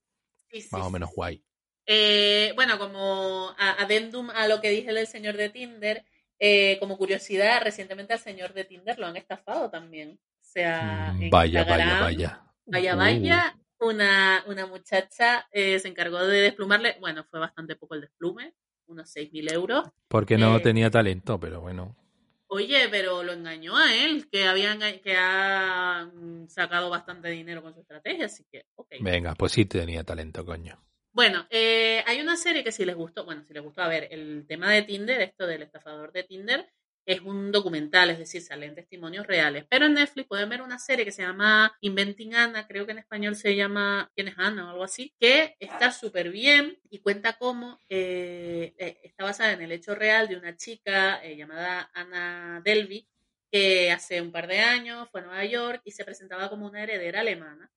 [0.55, 1.43] Sí, sí, más o menos guay.
[1.85, 6.05] Eh, bueno, como adendum a lo que dije del señor de Tinder,
[6.39, 10.19] eh, como curiosidad, recientemente al señor de Tinder lo han estafado también.
[10.19, 12.41] O sea, Mm, Vaya, vaya, vaya.
[12.65, 17.95] Vaya, Uh, vaya, una, una muchacha eh, se encargó de desplumarle, bueno, fue bastante poco
[17.95, 18.53] el desplume,
[18.87, 19.83] unos 6.000 euros.
[20.07, 21.95] porque no tenía talento, pero bueno.
[22.55, 26.09] Oye, pero lo engañó a él, que, había enga- que ha
[26.47, 28.93] sacado bastante dinero con su estrategia, así que, ok.
[29.01, 30.81] Venga, pues sí tenía talento, coño.
[31.11, 34.07] Bueno, eh, hay una serie que si les gustó, bueno, si les gustó, a ver,
[34.11, 36.69] el tema de Tinder, esto del estafador de Tinder,
[37.05, 39.65] es un documental, es decir, salen testimonios reales.
[39.69, 42.97] Pero en Netflix pueden ver una serie que se llama Inventing Anna, creo que en
[42.99, 44.67] español se llama ¿Quién es Ana?
[44.67, 49.61] o algo así, que está súper bien y cuenta cómo eh, eh, está basada en
[49.61, 53.07] el hecho real de una chica eh, llamada Anna Delvey,
[53.51, 56.81] que hace un par de años fue a Nueva York y se presentaba como una
[56.83, 57.71] heredera alemana.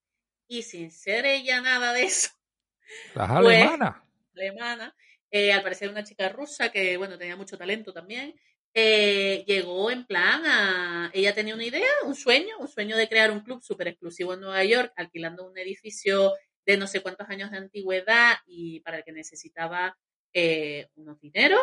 [0.47, 2.31] Y sin ser ella nada de eso,
[3.13, 3.97] Las Pues- alemanas.
[4.35, 4.95] alemana,
[5.29, 8.33] eh, al parecer una chica rusa que, bueno, tenía mucho talento también,
[8.73, 11.11] eh, llegó en plan a...
[11.13, 14.41] Ella tenía una idea, un sueño, un sueño de crear un club súper exclusivo en
[14.41, 16.33] Nueva York, alquilando un edificio
[16.65, 19.97] de no sé cuántos años de antigüedad y para el que necesitaba
[20.33, 21.61] eh, unos dineros.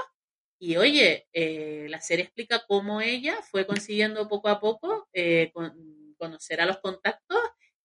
[0.59, 6.14] Y oye, eh, la serie explica cómo ella fue consiguiendo poco a poco eh, con-
[6.18, 7.38] conocer a los contactos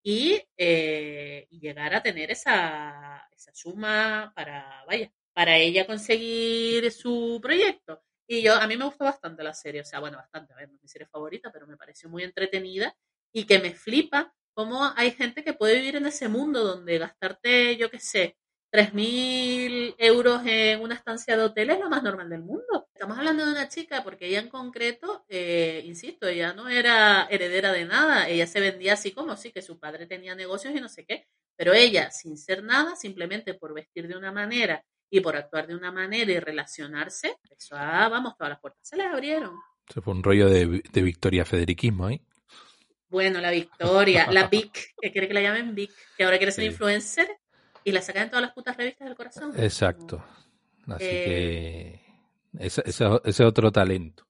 [0.04, 7.40] y, eh, y llegar a tener esa, esa suma para, vaya, para ella conseguir su
[7.42, 8.02] proyecto.
[8.34, 10.70] Y yo, a mí me gustó bastante la serie, o sea, bueno, bastante, a ver,
[10.70, 12.96] no es mi serie favorita, pero me pareció muy entretenida
[13.34, 17.76] y que me flipa cómo hay gente que puede vivir en ese mundo donde gastarte,
[17.76, 18.38] yo qué sé,
[18.72, 22.88] 3.000 euros en una estancia de hotel es lo más normal del mundo.
[22.94, 27.74] Estamos hablando de una chica porque ella en concreto, eh, insisto, ella no era heredera
[27.74, 30.88] de nada, ella se vendía así como sí, que su padre tenía negocios y no
[30.88, 31.28] sé qué,
[31.58, 35.76] pero ella, sin ser nada, simplemente por vestir de una manera y por actuar de
[35.76, 39.54] una manera y relacionarse, eso, ah, vamos, todas las puertas se les abrieron.
[39.88, 42.22] Se fue un rollo de, de Victoria Federiquismo ahí.
[43.10, 46.64] Bueno, la Victoria, la Vic, que quiere que la llamen Vic, que ahora quiere ser
[46.64, 46.70] Sí.
[46.72, 47.28] influencer
[47.84, 49.52] y la sacan en todas las putas revistas del corazón.
[49.58, 50.24] Exacto.
[50.88, 52.02] Así Eh,
[52.56, 54.26] que ese, ese- ese otro talento.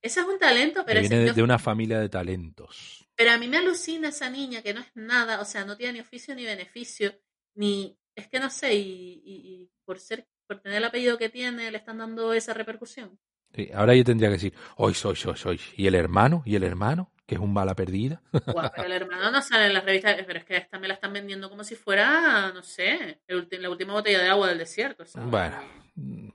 [0.00, 3.06] Eso es un talento, Que pero, ese- viene de, no- de una familia de talentos.
[3.14, 5.92] pero a mí me alucina esa niña que no es nada, o sea, no tiene
[5.94, 7.12] ni oficio ni beneficio,
[7.54, 11.28] ni, es que no sé, y, y- y por ser, por tener el apellido que
[11.28, 13.18] tiene, le están dando esa repercusión.
[13.54, 15.60] Sí, ahora yo tendría que decir, hoy soy, soy, soy.
[15.76, 16.42] ¿Y el hermano?
[16.46, 17.12] ¿Y el hermano?
[17.26, 18.22] Que es un bala perdida.
[18.32, 20.94] Guau, pero el hermano no sale en las revistas, pero es que esta me la
[20.94, 25.04] están vendiendo como si fuera, no sé, el la última botella de agua del desierto.
[25.04, 25.30] ¿sabes?
[25.30, 25.56] Bueno,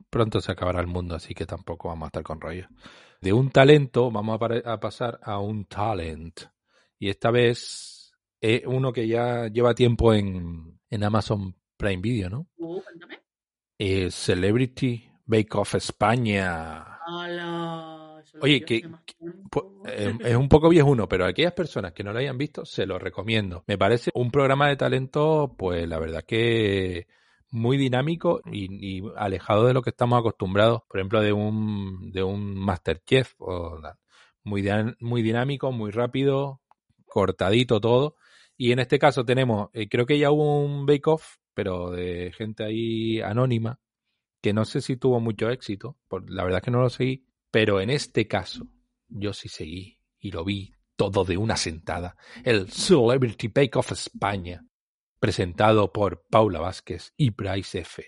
[0.10, 2.68] pronto se acabará el mundo, así que tampoco vamos a estar con rollos.
[3.22, 6.42] De un talento vamos a, a pasar a un talent.
[7.00, 12.48] Y esta vez es uno que ya lleva tiempo en, en Amazon Prime Video, ¿no?
[12.58, 13.20] Uh, cuéntame.
[13.78, 17.00] Eh, Celebrity Bake Off España.
[17.08, 18.84] Hola, Oye, que-
[19.86, 22.86] eh, es un poco viejuno, pero a aquellas personas que no lo hayan visto, se
[22.86, 23.64] lo recomiendo.
[23.68, 27.08] Me parece un programa de talento, pues la verdad que
[27.50, 32.24] muy dinámico y, y alejado de lo que estamos acostumbrados, por ejemplo, de un, de
[32.24, 33.36] un Masterchef.
[33.40, 33.80] O,
[34.44, 34.66] muy,
[35.00, 36.62] muy dinámico, muy rápido,
[37.06, 38.16] cortadito todo.
[38.56, 42.32] Y en este caso tenemos, eh, creo que ya hubo un Bake Off, pero de
[42.38, 43.80] gente ahí anónima,
[44.44, 47.26] que no sé si tuvo mucho éxito, por, la verdad es que no lo seguí,
[47.50, 48.68] pero en este caso
[49.08, 52.16] yo sí seguí y lo vi todo de una sentada.
[52.44, 54.68] El Celebrity Bake Off España,
[55.20, 58.06] presentado por Paula Vázquez y Bryce F.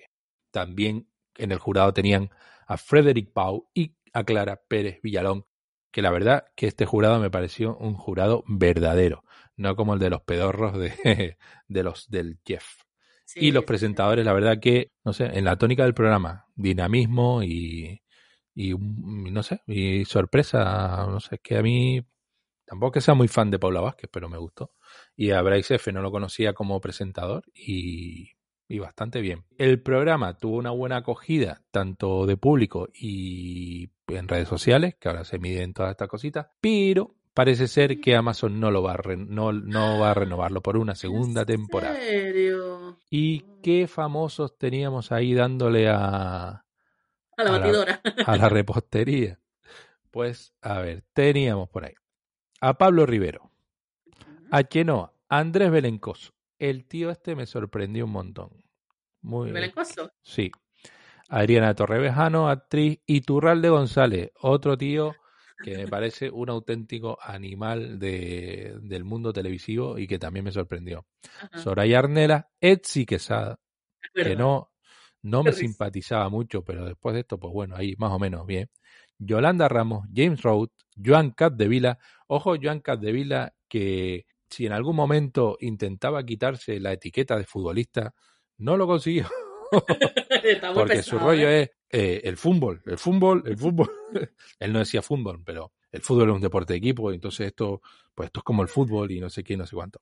[0.52, 2.30] También en el jurado tenían
[2.68, 5.48] a Frederick Pau y a Clara Pérez Villalón,
[5.90, 9.24] que la verdad que este jurado me pareció un jurado verdadero,
[9.56, 12.84] no como el de los pedorros de, de los del Jeff.
[13.32, 17.44] Sí, y los presentadores, la verdad que, no sé, en la tónica del programa, dinamismo
[17.44, 18.02] y,
[18.56, 22.02] y un- no sé, y sorpresa, no sé, es que a mí
[22.66, 24.74] tampoco que sea muy fan de Paula Vázquez, pero me gustó.
[25.16, 28.32] Y a Bryce F no lo conocía como presentador y,
[28.68, 29.46] y bastante bien.
[29.58, 35.26] El programa tuvo una buena acogida, tanto de público y en redes sociales, que ahora
[35.26, 39.16] se miden todas estas cositas, pero parece ser que Amazon no lo va a, re-
[39.16, 41.96] no, no va a renovarlo por una segunda temporada.
[41.96, 42.98] ¿En serio?
[43.10, 46.64] ¿Y qué famosos teníamos ahí dándole a, A
[47.38, 48.02] la A la- batidora.
[48.26, 49.40] a la repostería?
[50.12, 51.94] Pues, a ver, teníamos por ahí
[52.60, 53.50] a Pablo Rivero,
[54.52, 56.34] a Chenoa, a Andrés Belencoso.
[56.58, 58.50] El tío este me sorprendió un montón.
[59.22, 60.12] Muy Melencoso.
[60.22, 60.52] Sí.
[61.30, 65.16] Adriana Torrevejano, actriz, y Turralde González, otro tío
[65.64, 71.06] que me parece un auténtico animal de, del mundo televisivo y que también me sorprendió.
[71.42, 71.60] Ajá.
[71.60, 73.60] Soraya Arnela, Etsy Quesada,
[74.14, 74.72] Es que no,
[75.22, 78.70] no me simpatizaba mucho, pero después de esto, pues bueno, ahí más o menos bien.
[79.18, 80.70] Yolanda Ramos, James Road,
[81.04, 82.00] Joan Capdevila.
[82.28, 88.14] Ojo, Joan Capdevila, que si en algún momento intentaba quitarse la etiqueta de futbolista,
[88.58, 89.28] no lo consiguió.
[90.74, 91.64] Porque su rollo ¿eh?
[91.64, 93.90] es eh, el fútbol, el fútbol, el fútbol.
[94.60, 97.82] Él no decía fútbol, pero el fútbol es un deporte de equipo, entonces esto,
[98.14, 100.02] pues esto es como el fútbol y no sé qué, no sé cuánto.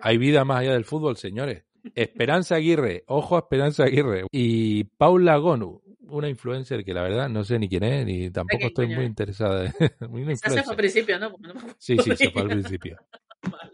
[0.00, 1.64] Hay vida más allá del fútbol, señores.
[1.94, 4.26] Esperanza Aguirre, ojo a Esperanza Aguirre.
[4.30, 8.66] Y Paula Gonu, una influencer que la verdad no sé ni quién es, ni tampoco
[8.66, 9.08] estoy muy es?
[9.08, 9.74] interesada.
[10.08, 11.34] Muy se fue al principio, ¿no?
[11.78, 12.98] Sí, sí, se fue al principio.
[13.42, 13.72] Vale.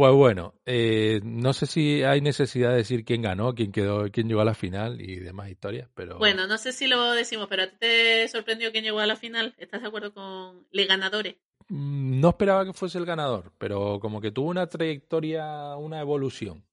[0.00, 4.28] Pues bueno, eh, no sé si hay necesidad de decir quién ganó, quién quedó, quién
[4.28, 7.64] llegó a la final y demás historias, pero Bueno, no sé si lo decimos, pero
[7.64, 9.54] a ti te sorprendió quién llegó a la final.
[9.58, 11.36] ¿Estás de acuerdo con Le Ganadores?
[11.68, 16.64] Mm, No esperaba que fuese el ganador, pero como que tuvo una trayectoria, una evolución.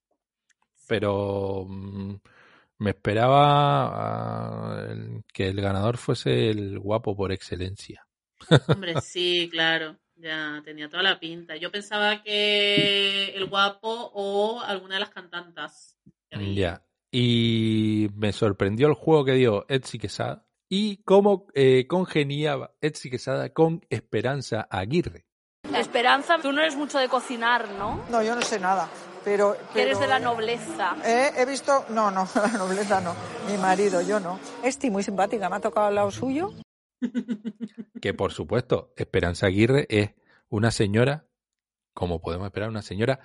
[0.87, 2.15] Pero mm,
[2.77, 4.87] me esperaba ah,
[5.33, 8.07] que el ganador fuese el guapo por excelencia.
[8.69, 9.97] Hombre, sí, claro.
[10.19, 11.55] Ya tenía toda la pinta.
[11.55, 15.97] Yo pensaba que el guapo o alguna de las cantantas.
[16.31, 16.83] Ya.
[17.11, 23.53] Y me sorprendió el juego que dio Etsy Quesada y cómo eh, congeniaba Etsy Quesada
[23.53, 25.25] con Esperanza Aguirre.
[25.75, 28.03] Esperanza, tú no eres mucho de cocinar, ¿no?
[28.09, 28.89] No, yo no sé nada,
[29.23, 29.55] pero...
[29.73, 30.95] Que eres de pero, la eh, nobleza.
[31.05, 31.85] eh, he visto...
[31.89, 33.13] No, no, la nobleza no.
[33.49, 34.39] Mi marido, yo no.
[34.63, 36.53] Estoy muy simpática, me ha tocado al lado suyo.
[38.01, 40.11] Que por supuesto, Esperanza Aguirre es
[40.49, 41.27] una señora,
[41.93, 43.19] como podemos esperar, una señora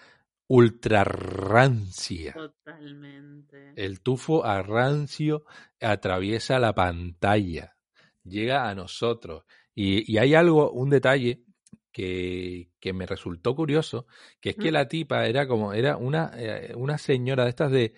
[0.49, 2.35] ultra rancia.
[2.35, 3.73] Totalmente.
[3.77, 5.45] El tufo a rancio
[5.81, 7.77] atraviesa la pantalla,
[8.25, 9.45] llega a nosotros.
[9.75, 11.45] Y, y hay algo, un detalle
[11.93, 14.07] que, que me resultó curioso,
[14.41, 17.95] que es que la tipa era como, era una, eh, una señora de estas de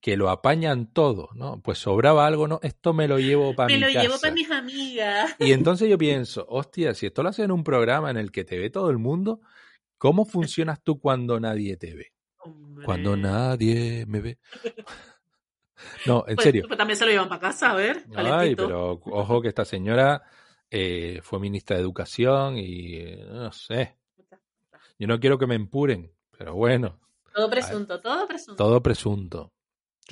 [0.00, 1.60] que lo apañan todo, ¿no?
[1.60, 2.60] Pues sobraba algo, ¿no?
[2.62, 4.20] Esto me lo llevo para Me mi lo llevo casa.
[4.22, 5.34] para mis amigas.
[5.38, 8.44] Y entonces yo pienso, hostia, si esto lo hacen en un programa en el que
[8.44, 9.40] te ve todo el mundo,
[9.98, 12.12] ¿cómo funcionas tú cuando nadie te ve?
[12.84, 14.38] Cuando nadie me ve.
[16.06, 16.64] No, en Pues, serio.
[16.68, 18.04] pues también se lo llevan para casa, a ver.
[18.14, 18.66] Ay, calentito.
[18.66, 20.22] pero ojo que esta señora
[20.70, 23.96] eh, fue ministra de Educación y eh, no sé.
[24.98, 27.00] Yo no quiero que me empuren, pero bueno,
[27.34, 28.62] Todo presunto, todo presunto.
[28.62, 29.51] todo presunto.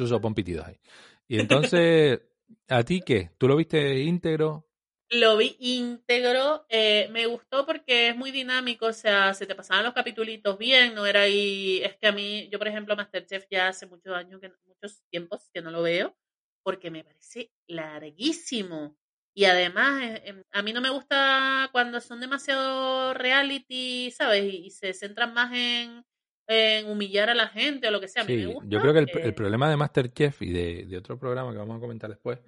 [0.01, 0.81] Chuso, pon pitidos ahí.
[1.29, 2.23] Y entonces,
[2.69, 3.33] ¿a ti qué?
[3.37, 4.67] ¿Tú lo viste íntegro?
[5.11, 9.85] Lo vi íntegro, eh, me gustó porque es muy dinámico, o sea, se te pasaban
[9.85, 13.69] los capitulitos bien, no era ahí, es que a mí, yo por ejemplo Masterchef ya
[13.69, 16.17] hace muchos años, que, muchos tiempos que no lo veo,
[16.63, 18.97] porque me parece larguísimo.
[19.35, 24.45] Y además, eh, em, a mí no me gusta cuando son demasiado reality, ¿sabes?
[24.45, 26.07] Y, y se centran más en,
[26.51, 28.23] en humillar a la gente o lo que sea.
[28.23, 30.97] A mí me Sí, gusta yo creo que el, problema de Masterchef y de, de
[30.97, 32.41] otro programa que vamos a comentar después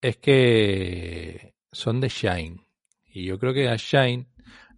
[0.00, 2.64] es que son de Shine.
[3.06, 4.28] Y yo creo que a Shine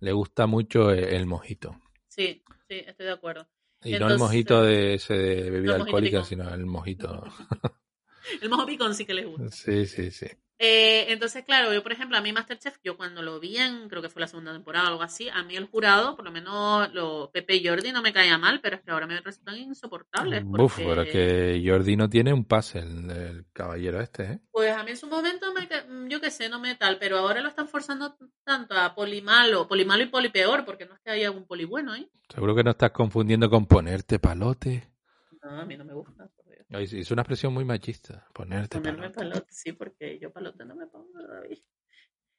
[0.00, 1.78] le gusta mucho el, el mojito.
[2.08, 3.46] Sí, sí, estoy de acuerdo.
[3.82, 7.22] Y no el mojito de ese de bebida alcohólica, sino el mojito.
[8.40, 9.50] El mojo picón sí que les gusta.
[9.50, 10.26] Sí, sí, sí.
[10.58, 14.00] Eh, entonces, claro, yo por ejemplo, a mí Masterchef, yo cuando lo vi en, creo
[14.00, 16.92] que fue la segunda temporada o algo así, a mí el jurado, por lo menos
[16.94, 20.44] lo, Pepe y Jordi no me caía mal, pero es que ahora me resultan insoportables.
[20.44, 24.38] Porque, pero es que Jordi no tiene un pase, el, el caballero este, ¿eh?
[24.52, 27.18] Pues a mí en su momento, me, ca- yo qué sé, no me tal, pero
[27.18, 31.26] ahora lo están forzando tanto a polimalo, polimalo y polipeor, porque no es que haya
[31.26, 32.08] algún poli bueno, ¿eh?
[32.32, 34.88] Seguro que no estás confundiendo con ponerte palote.
[35.42, 36.30] No, a mí no me gusta.
[36.80, 39.18] Es una expresión muy machista, ponerte Ponerme palote.
[39.18, 41.58] palote, sí, porque yo palote no me pongo todavía.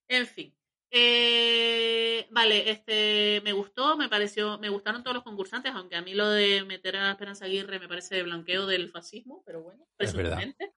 [0.07, 0.55] En fin,
[0.91, 6.13] Eh, vale, este me gustó, me pareció, me gustaron todos los concursantes, aunque a mí
[6.13, 10.37] lo de meter a Esperanza Aguirre me parece blanqueo del fascismo, pero bueno, Es verdad.
[10.37, 10.73] presuntamente.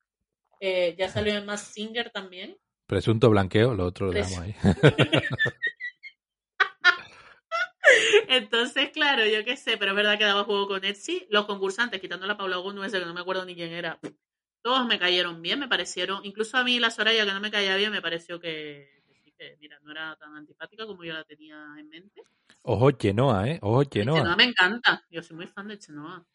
[0.60, 2.56] Eh, ya salió en Mass Singer también.
[2.86, 4.54] Presunto blanqueo, lo otro lo Pres- dejamos ahí.
[8.28, 11.26] Entonces, claro, yo qué sé, pero es verdad que daba juego con Etsy.
[11.30, 13.98] Los concursantes, quitando la Paula ese que no me acuerdo ni quién era,
[14.62, 16.24] todos me cayeron bien, me parecieron.
[16.24, 19.32] Incluso a mí la Soraya, que no me caía bien, me pareció que, que sí,
[19.38, 22.22] que, mira, no era tan antipática como yo la tenía en mente.
[22.62, 23.58] Ojo Chenoa, ¿eh?
[23.62, 24.36] Ojo Chenoa Chenoa.
[24.36, 25.04] me encanta.
[25.10, 26.26] Yo soy muy fan de Chenoa.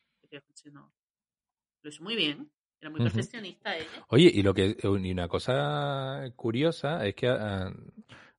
[0.53, 0.91] Chenoa.
[1.83, 2.51] Lo hizo muy bien.
[2.79, 3.09] Era muy Ujú.
[3.09, 3.87] perfeccionista ella.
[4.09, 7.71] Oye, y lo que y una cosa curiosa es que ah,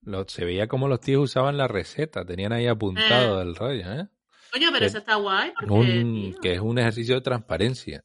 [0.04, 4.08] lo- se veía como los tíos usaban la receta, tenían ahí apuntado el rollo, ¿eh?
[4.52, 8.04] Coño, pero Que- eso está guay porque, Un- que es un ejercicio de transparencia.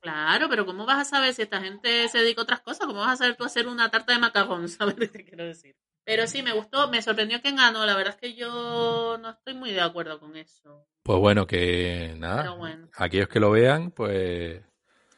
[0.00, 2.86] Claro, pero ¿cómo vas a saber si esta gente se dedica a otras cosas?
[2.86, 4.68] ¿Cómo vas a saber tú hacer una tarta de macarrón?
[4.68, 5.76] ¿Sabes lo que te quiero decir?
[6.04, 7.86] Pero sí, me gustó, me sorprendió que ganó.
[7.86, 10.84] La verdad es que yo no estoy muy de acuerdo con eso.
[11.04, 12.88] Pues bueno, que nada, bueno.
[12.96, 14.60] aquellos que lo vean, pues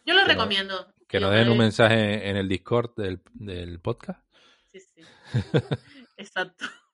[0.05, 0.93] Yo lo no- recomiendo.
[1.09, 4.21] que nos den un me- mensaje en el Discord del, del podcast.
[4.73, 5.03] Sí, sí.
[6.17, 6.65] Exacto.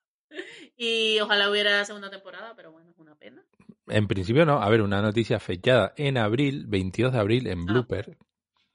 [0.76, 3.44] Y ojalá hubiera segunda temporada, pero bueno, es una pena.
[3.88, 8.16] En principio no, a ver, una noticia fechada en abril, 22 de abril, en Blooper.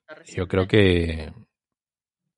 [0.08, 1.34] Está Yo creo que,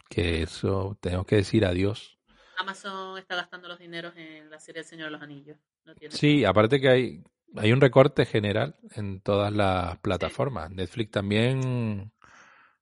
[0.10, 2.20] que eso tenemos que decir adiós.
[2.60, 5.58] Amazon está gastando los dineros en la serie El Señor de los Anillos.
[5.86, 7.24] No tiene Sí, aparte que hay,
[7.56, 10.72] hay un recorte general en todas las plataformas.
[10.72, 12.12] Netflix también.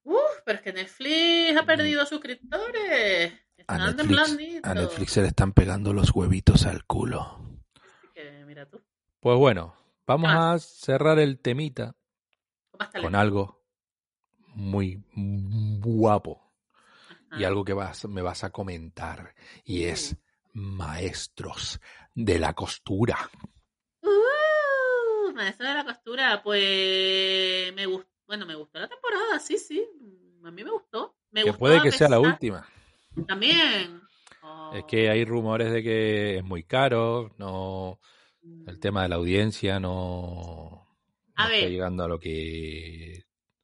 [0.03, 3.44] Uf, pero es que Netflix ha perdido suscriptores.
[3.67, 7.59] A Netflix, a Netflix se le están pegando los huevitos al culo.
[8.13, 8.81] Que, mira tú.
[9.19, 10.53] Pues bueno, vamos Ah.
[10.53, 11.95] a cerrar el temita
[13.01, 13.63] con algo
[14.53, 15.03] muy
[15.81, 16.41] guapo
[17.37, 20.15] y algo que vas, me vas a comentar y es
[20.53, 21.79] maestros
[22.13, 23.17] de la costura.
[24.01, 28.09] Uh, maestro de la costura, pues me gustó.
[28.27, 29.85] Bueno, me gustó la temporada, sí, sí.
[30.43, 31.15] A mí me gustó.
[31.31, 32.67] Me Que gustó puede que sea la última.
[33.27, 34.01] También.
[34.73, 37.99] Es que hay rumores de que es muy caro, no
[38.67, 40.87] el tema de la audiencia no,
[41.35, 41.69] A está ver.
[41.69, 43.23] llegando a lo que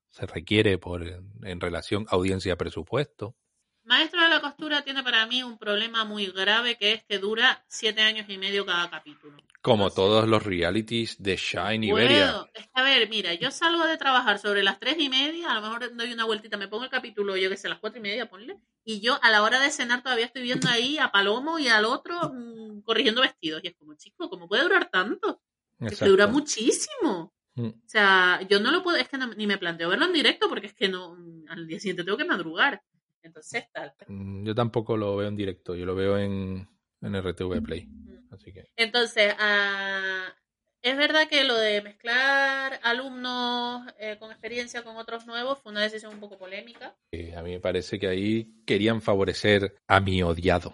[0.10, 3.36] se requiere por en relación audiencia presupuesto.
[3.84, 7.64] Maestro de la costura tiene para mí un problema muy grave que es que dura
[7.68, 9.38] siete años y medio cada capítulo.
[9.62, 12.32] Como todos los realities de Shine Iberia.
[12.32, 12.50] Puedo.
[12.56, 15.56] Es que, a ver, mira, yo salgo de trabajar sobre las tres y media, a
[15.56, 18.02] lo mejor doy una vueltita, me pongo el capítulo, yo que sé, las cuatro y
[18.02, 21.60] media, ponle, y yo a la hora de cenar todavía estoy viendo ahí a Palomo
[21.60, 23.62] y al otro mm, corrigiendo vestidos.
[23.64, 25.42] Y es como, chico, ¿cómo puede durar tanto?
[25.80, 27.32] Es que dura muchísimo.
[27.54, 27.68] Mm.
[27.68, 30.50] O sea, yo no lo puedo, es que no- ni me planteo verlo en directo
[30.50, 31.16] porque es que no,
[31.50, 32.82] al día siguiente tengo que madrugar.
[33.22, 33.94] Entonces, tal.
[34.08, 36.68] Mm, Yo tampoco lo veo en directo, yo lo veo en,
[37.02, 37.86] en RTV Play.
[37.86, 38.11] Mm.
[38.32, 40.34] Así que Entonces, ah,
[40.82, 45.82] es verdad que lo de mezclar alumnos eh, con experiencia con otros nuevos fue una
[45.84, 46.96] decisión un poco polémica.
[47.12, 50.74] eh, a mí me parece que ahí querían favorecer a mi odiado.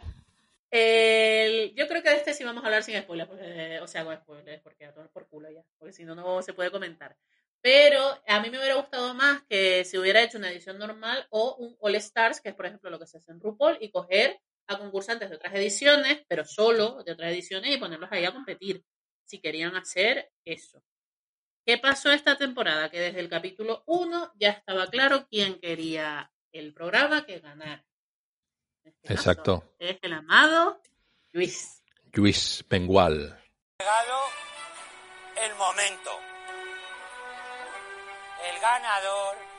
[0.69, 4.03] El- yo creo que de este sí vamos a hablar sin spoilers, porque- o sea,
[4.05, 7.17] con spoilers, porque a tomar por culo ya, porque si no, no se puede comentar.
[7.61, 11.55] Pero a mí me hubiera gustado más que se hubiera hecho una edición normal o
[11.55, 14.39] un All Stars, que es por ejemplo lo que se hace en RuPaul, y coger
[14.67, 18.83] a concursantes de otras ediciones, pero solo de otras ediciones, y ponerlos ahí a competir,
[19.25, 20.83] si querían hacer eso.
[21.65, 22.89] ¿Qué pasó esta temporada?
[22.89, 27.85] Que desde el capítulo 1 ya estaba claro quién quería el programa que ganara.
[28.83, 29.75] Este caso, Exacto.
[29.79, 30.81] Es el amado
[31.33, 31.83] Luis.
[32.13, 33.37] Luis Bengual.
[33.79, 34.19] llegado
[35.43, 36.11] el momento.
[38.49, 39.56] El ganador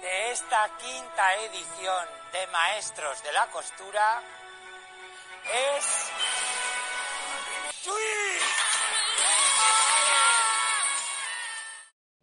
[0.00, 4.22] de esta quinta edición de Maestros de la Costura
[5.44, 6.10] es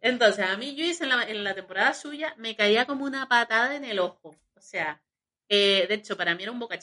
[0.00, 3.74] Entonces, a mí Luis en la, en la temporada suya me caía como una patada
[3.74, 4.36] en el ojo.
[4.54, 5.02] O sea,
[5.48, 6.78] eh, de hecho, para mí era un boca.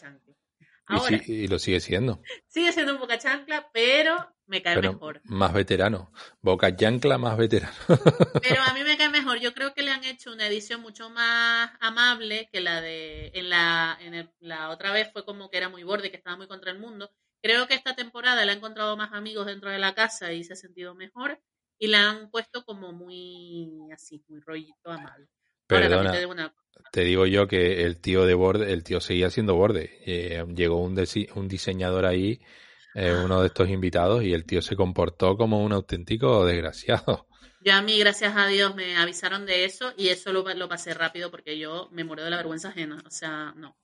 [0.89, 2.21] Y, lo sigue siendo.
[2.47, 4.15] sigue siendo un boca chancla, pero
[4.47, 5.21] me cae Pero mejor.
[5.23, 6.11] más veterano.
[6.41, 7.73] Boca Yancla más veterano.
[8.43, 9.39] Pero a mí me cae mejor.
[9.39, 13.31] Yo creo que le han hecho una edición mucho más amable que la de.
[13.33, 16.35] En la, en el- la otra vez fue como que era muy borde, que estaba
[16.35, 17.09] muy contra el mundo.
[17.41, 20.53] Creo que esta temporada le ha encontrado más amigos dentro de la casa y se
[20.53, 21.41] ha sentido mejor.
[21.79, 25.27] Y la han puesto como muy así, muy rollito amable.
[25.67, 26.11] Perdona.
[26.11, 26.53] te digo una
[26.91, 29.99] Te digo yo que el tío de borde, el tío seguía siendo borde.
[30.05, 32.39] Eh, llegó un, desi- un diseñador ahí,
[32.95, 37.27] eh, uno de estos invitados, y el tío se comportó como un auténtico desgraciado.
[37.61, 40.93] Yo a mí, gracias a Dios, me avisaron de eso y eso lo, lo pasé
[40.93, 43.01] rápido porque yo me muero de la vergüenza ajena.
[43.05, 43.77] O sea, no.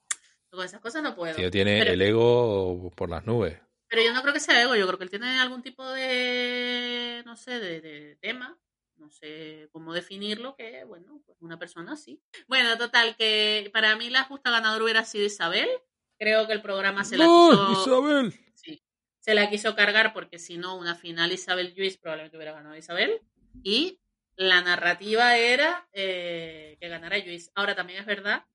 [0.51, 1.35] Con esas cosas no puedo.
[1.35, 3.57] Tío, tiene pero, el ego por las nubes.
[3.87, 7.23] pero yo no creo que sea ego, yo creo que él tiene algún tipo de,
[7.25, 8.57] no sé, de, de tema,
[8.99, 12.21] no sé cómo definirlo, que bueno, pues una persona así.
[12.47, 15.69] Bueno, total, que para mí la justa ganadora hubiera sido Isabel.
[16.17, 17.81] Creo que el programa se la ¡No, quiso...
[17.81, 18.33] Isabel!
[18.55, 18.83] Sí,
[19.19, 23.21] se la quiso cargar porque si no, una final Isabel Lluís probablemente hubiera ganado Isabel.
[23.63, 23.99] Y
[24.35, 27.51] la narrativa era eh, que ganara Lluís.
[27.55, 28.45] Ahora también es verdad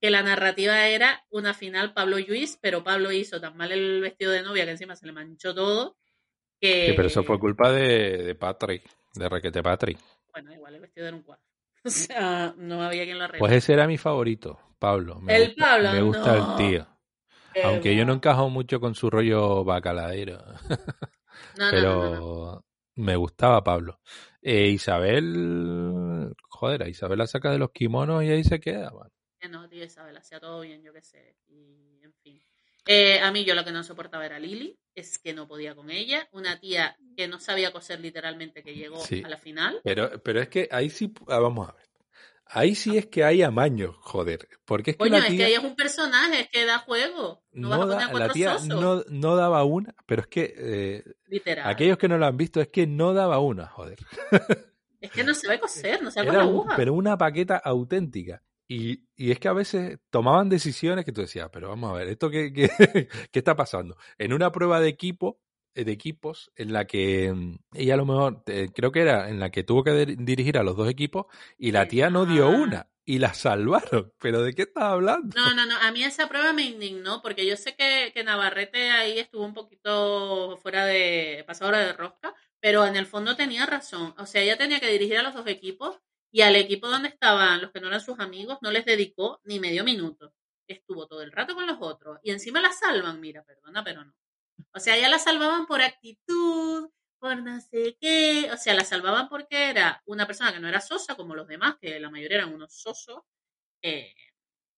[0.00, 4.32] que la narrativa era una final Pablo Lluís, pero Pablo hizo tan mal el vestido
[4.32, 5.96] de novia que encima se le manchó todo.
[6.60, 8.84] Que, Sí, pero eso fue culpa de, de Patrick,
[9.18, 9.98] de Requete Patrick.
[10.32, 11.44] Bueno, igual el vestido era un cuadro.
[11.84, 13.38] O sea, no había quien lo arreglara.
[13.38, 15.20] Pues ese era mi favorito, Pablo.
[15.20, 16.50] Me El gusta, Pablo, me gusta no.
[16.52, 16.86] el tío.
[17.54, 20.38] Qué Aunque yo no encajo mucho con su rollo bacaladero.
[21.54, 22.64] No, pero no,
[22.96, 24.00] me gustaba Pablo.
[24.42, 28.90] Eh, Isabel, joder, a Isabel la saca de los kimonos y ahí se queda.
[28.90, 29.08] man.
[29.40, 31.36] Que no, tío, Isabel, hacía todo bien, yo qué sé.
[31.48, 31.87] Y.
[32.90, 35.90] Eh, a mí yo lo que no soportaba era Lili, es que no podía con
[35.90, 36.26] ella.
[36.32, 39.22] Una tía que no sabía coser literalmente, que llegó Sí.
[39.22, 39.78] a la final.
[39.84, 41.84] Pero, pero es que ahí sí, ah, vamos a ver.
[42.50, 44.48] Ahí sí es que hay amaños, joder.
[44.64, 46.78] Porque es que Coño, la es que tía ella es un personaje, es que da
[46.78, 47.42] juego.
[47.52, 48.68] No, vas a no poner da- a la tía sosos.
[48.80, 51.68] no, no daba una, pero es que eh, Literal.
[51.70, 53.98] aquellos que no lo han visto es que no daba una, joder.
[55.00, 56.74] Es que no se ve coser, no se con Era la un- aguja.
[56.74, 58.42] pero una paqueta auténtica.
[58.68, 62.08] Y, y es que a veces tomaban decisiones que tú decías, pero vamos a ver,
[62.08, 62.68] ¿esto qué, qué,
[63.32, 63.96] qué está pasando?
[64.18, 65.40] En una prueba de equipo,
[65.74, 69.30] eh, de equipos, en la que mm, ella a lo mejor, eh, creo que era
[69.30, 72.26] en la que tuvo que dir- dirigir a los dos equipos, y la tía no
[72.26, 72.50] dio Ah.
[72.50, 74.12] una, y la salvaron.
[74.20, 75.34] ¿Pero de qué estás hablando?
[75.34, 75.76] No, no, no.
[75.78, 79.54] A mí esa prueba me indignó porque yo sé que, que Navarrete ahí estuvo un
[79.54, 84.14] poquito fuera de pasadora de rosca, pero en el fondo tenía razón.
[84.18, 85.98] O sea, ella tenía que dirigir a los dos equipos
[86.30, 89.60] y al equipo donde estaban los que no eran sus amigos no les dedicó ni
[89.60, 90.34] medio minuto.
[90.66, 93.20] Estuvo todo el rato con los otros y encima la salvan.
[93.20, 94.14] Mira, perdona, pero no.
[94.74, 98.50] O sea, ya la salvaban por actitud, por no sé qué.
[98.52, 101.76] O sea, la salvaban porque era una persona que no era sosa como los demás,
[101.80, 103.22] que la mayoría eran unos sosos.
[103.82, 104.14] Eh,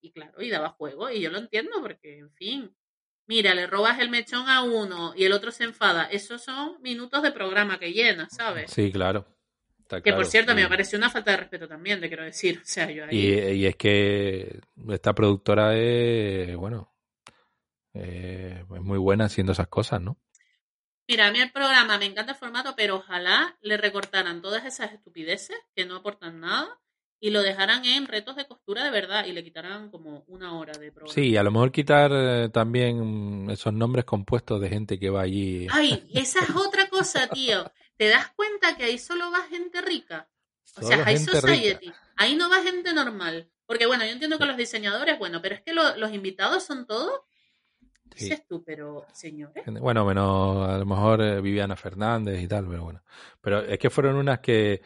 [0.01, 2.77] y claro, y daba juego, y yo lo entiendo porque, en fin,
[3.27, 6.05] mira, le robas el mechón a uno y el otro se enfada.
[6.05, 8.71] Esos son minutos de programa que llena, ¿sabes?
[8.71, 9.27] Sí, claro.
[10.03, 12.59] Que por cierto, me Y- pareció una falta de respeto también, te quiero decir.
[12.63, 13.17] O sea, yo ahí.
[13.19, 14.61] Y, y es que
[14.91, 16.93] esta productora es, bueno,
[17.95, 20.17] eh, es muy buena haciendo esas cosas, ¿no?
[21.09, 24.93] Mira, a mí el programa me encanta el formato, pero ojalá le recortaran todas esas
[24.93, 26.79] estupideces que no aportan nada
[27.21, 30.73] y lo dejaran en retos de costura de verdad y le quitaran como una hora
[30.73, 31.13] de programa.
[31.15, 35.67] Sí, a lo mejor quitar eh, también esos nombres compuestos de gente que va allí.
[35.71, 37.71] Ay, esa es otra cosa, tío.
[37.97, 40.29] ¿Te das cuenta que ahí solo va gente rica?
[40.77, 41.93] O sea, High Society.
[42.17, 43.51] Ahí no va gente normal.
[43.67, 46.87] Porque bueno, yo entiendo que los diseñadores, bueno, pero es que lo- los invitados son
[46.87, 47.21] todos.
[48.17, 48.25] Sí.
[48.25, 49.63] Dices tú, pero señores.
[49.67, 53.03] Bueno, menos a lo mejor eh, Viviana Fernández y tal, pero bueno.
[53.41, 54.83] Pero es que fueron unas que,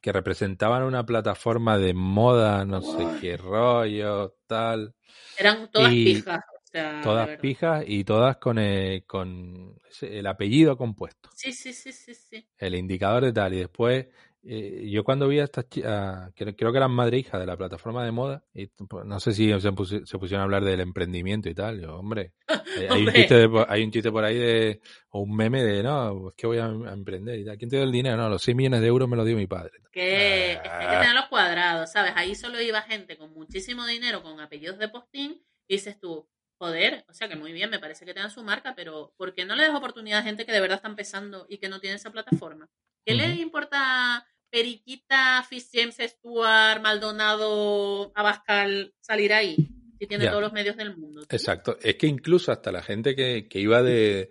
[0.00, 4.94] que representaban una plataforma de moda, no sé qué rollo, tal.
[5.38, 6.38] Eran todas Y pijas.
[6.38, 11.28] O sea, Todas pijas y todas con, eh, con el apellido compuesto.
[11.34, 12.46] Sí, sí, sí, sí, sí.
[12.56, 13.52] el indicador de tal.
[13.52, 14.06] Y después,
[14.44, 17.46] eh, yo cuando vi a estas chicas, creo, creo que eran madre e hija de
[17.46, 20.64] la plataforma de moda, y pues, no sé si se, pusi- se pusieron a hablar
[20.64, 21.80] del emprendimiento y tal.
[21.80, 22.32] Yo, hombre,
[22.90, 24.80] hay, un chiste de por- hay un chiste por ahí de,
[25.10, 27.56] o un meme de, no, es que voy a, a emprender y tal.
[27.58, 28.16] ¿Quién te dio el dinero?
[28.16, 29.72] No, los 6 millones de euros me los dio mi padre.
[29.92, 31.00] Que es que hay que Ah.
[31.00, 32.12] tener los cuadrados, ¿sabes?
[32.16, 36.28] Ahí solo iba gente con muchísimo dinero, con apellidos de postín, y dices tú,
[36.58, 39.44] joder, o sea que muy bien, me parece que tengan su marca, pero ¿por qué
[39.44, 41.96] no le das oportunidad a gente que de verdad está empezando y que no tiene
[41.96, 42.68] esa plataforma?
[43.04, 43.42] ¿Qué le Ujú.
[43.42, 45.42] importa Periquita,
[45.72, 49.56] James Stewart, Maldonado, Abascal salir ahí?
[49.98, 51.22] Si tiene todos los medios del mundo.
[51.30, 51.78] Exacto.
[51.80, 54.30] Es que incluso hasta la gente que, que iba de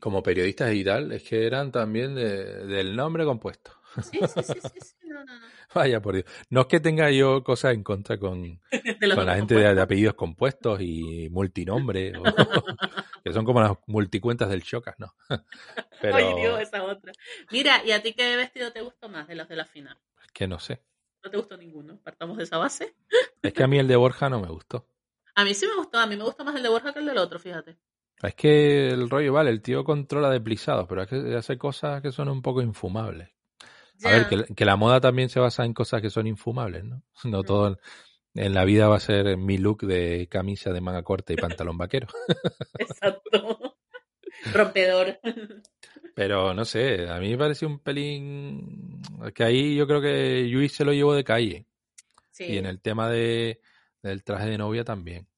[0.00, 3.72] como periodistas y tal, es que eran también de- del nombre compuesto.
[4.02, 5.46] Sí, sí, sí, sí, sí, no, no, no.
[5.74, 6.26] Vaya por Dios.
[6.50, 8.60] No es que tenga yo cosas en contra con,
[9.14, 12.22] con la gente de, de apellidos compuestos y multinombre, o-
[13.24, 15.14] que son como las multicuentas del Chocas, ¿no?
[16.00, 17.12] Pero Ay, Dios, esa otra.
[17.50, 19.96] Mira, ¿y a ti qué vestido te gustó más de los de la final?
[20.24, 20.82] es que no sé.
[21.24, 21.98] No te gustó ninguno.
[22.02, 22.94] Partamos de esa base.
[23.42, 24.86] Es que a mí el de Borja no me gustó.
[25.34, 25.98] A mí sí me gustó.
[25.98, 27.76] A mí me gustó más el de Borja que el del otro, fíjate.
[28.22, 32.10] Es que el rollo, vale, el tío controla deplisados, pero es que hace cosas que
[32.12, 33.30] son un poco infumables.
[34.04, 37.02] A ver, que, que la moda también se basa en cosas que son infumables, ¿no?
[37.24, 37.78] No todo
[38.34, 41.76] en, la vida va a ser mi look de camisa de manga corta y pantalón
[41.76, 42.06] vaquero.
[42.78, 43.76] Exacto.
[44.52, 45.18] Rompedor.
[46.14, 49.02] Pero no sé, a mí me pareció un pelín
[49.34, 51.66] que ahí yo creo que Luis se lo llevó de calle.
[52.30, 52.44] Sí.
[52.44, 53.60] Y en el tema de,
[54.02, 55.28] del traje de novia también.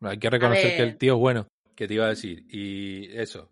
[0.00, 2.44] Hay que reconocer que el tío es bueno, que te iba a decir.
[2.48, 3.50] Y eso.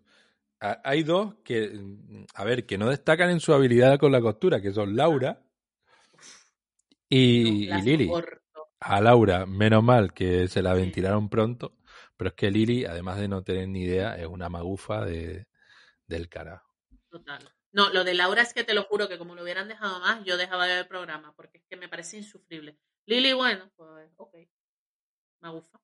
[0.83, 1.77] Hay dos que,
[2.35, 5.41] a ver, que no destacan en su habilidad con la costura, que son Laura
[7.09, 8.11] y, La y Lili.
[8.79, 11.77] A Laura, menos mal que se la ventilaron pronto,
[12.15, 15.47] pero es que Lili, además de no tener ni idea, es una magufa de,
[16.07, 16.73] del carajo.
[17.09, 17.43] Total.
[17.73, 20.23] No, lo de Laura es que te lo juro que como lo hubieran dejado más,
[20.23, 22.77] yo dejaba de ver el programa, porque es que me parece insufrible.
[23.05, 24.35] Lili, bueno, pues ok.
[25.41, 25.79] Me gusta.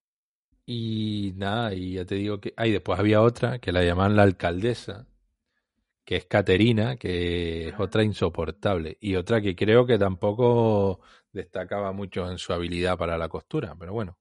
[0.71, 2.53] Y nada, y ya te digo que.
[2.55, 5.07] Ay, después había otra que la llaman la alcaldesa,
[6.05, 8.97] que es Caterina, que es otra insoportable.
[9.01, 11.01] Y otra que creo que tampoco
[11.31, 14.19] destacaba mucho en su habilidad para la costura, pero bueno.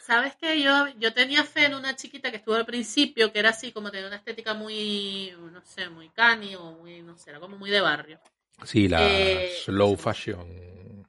[0.00, 0.62] ¿Sabes qué?
[0.62, 3.90] Yo, yo tenía fe en una chiquita que estuvo al principio, que era así, como
[3.90, 7.70] tenía una estética muy, no sé, muy cani o muy, no sé, era como muy
[7.70, 8.18] de barrio.
[8.64, 10.46] Sí, la Eh, slow fashion.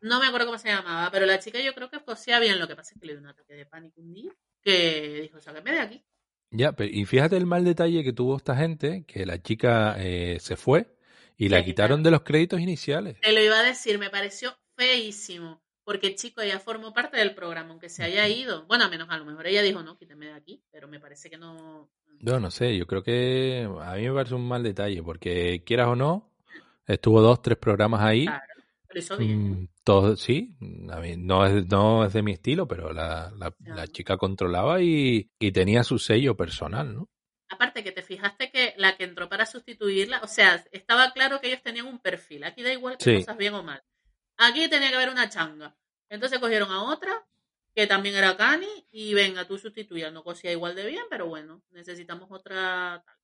[0.01, 2.59] No me acuerdo cómo se llamaba, pero la chica yo creo que cosía bien.
[2.59, 4.31] Lo que pasa es que le dio un ataque de pánico un día,
[4.61, 6.05] que dijo, sáqueme de aquí.
[6.49, 10.37] Ya, pero, y fíjate el mal detalle que tuvo esta gente, que la chica eh,
[10.41, 10.95] se fue
[11.37, 13.19] y la quitaron de los créditos iniciales.
[13.21, 15.61] Te lo iba a decir, me pareció feísimo.
[15.83, 18.65] Porque, chico, ella formó parte del programa, aunque se haya ido.
[18.67, 21.29] Bueno, a menos a lo mejor ella dijo, no, quíteme de aquí, pero me parece
[21.29, 21.89] que no.
[22.19, 25.87] Yo no sé, yo creo que a mí me parece un mal detalle, porque quieras
[25.87, 26.31] o no,
[26.85, 28.25] estuvo dos, tres programas ahí.
[28.25, 28.50] Claro,
[29.17, 29.51] bien.
[29.51, 30.55] Mm, todo, sí,
[30.89, 34.81] a mí no es, no es de mi estilo, pero la, la, la chica controlaba
[34.81, 37.09] y, y tenía su sello personal, ¿no?
[37.49, 41.47] Aparte que te fijaste que la que entró para sustituirla, o sea, estaba claro que
[41.47, 42.45] ellos tenían un perfil.
[42.45, 43.15] Aquí da igual que Sí.
[43.17, 43.83] cosas bien o mal.
[44.37, 45.75] Aquí tenía que haber una changa.
[46.09, 47.25] Entonces cogieron a otra
[47.75, 50.13] que también era Cani y venga, tú sustituyas.
[50.13, 53.15] No cosía igual de bien, pero bueno, necesitamos otra tal.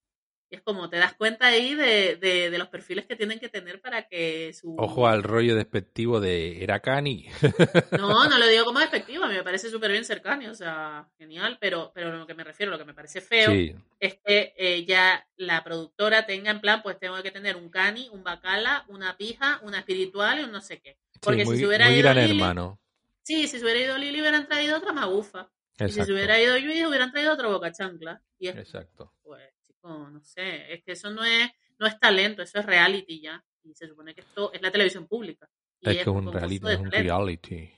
[0.50, 3.50] Y es como te das cuenta ahí de, de, de los perfiles que tienen que
[3.50, 4.76] tener para que su...
[4.78, 7.28] Ojo al rollo despectivo de era Cani.
[7.98, 10.56] No, no lo digo como despectivo, a mí me parece súper bien ser Cani, o
[10.56, 14.20] sea, genial, pero, pero lo que me refiero, lo que me parece feo Sí, es
[14.24, 18.24] que eh, ya la productora tenga en plan, pues tengo que tener un cani, un
[18.24, 20.98] bacala, una pija, una espiritual y un no sé qué.
[21.20, 22.80] Porque sí, muy, si se hubiera ido Lili, hermano.
[23.24, 25.50] sí, si se hubiera ido Lili hubieran traído otra magufa.
[25.80, 28.22] Y si se hubiera ido Luis hubieran traído otro boca chancla.
[28.40, 29.14] Y es, exacto.
[29.78, 31.50] Chico, no sé, es que eso no es,
[31.80, 33.44] no es talento, eso es reality ya.
[33.64, 35.50] Y se supone que esto es la televisión pública.
[35.82, 37.70] Y Es que es un concurso reality, es un reality.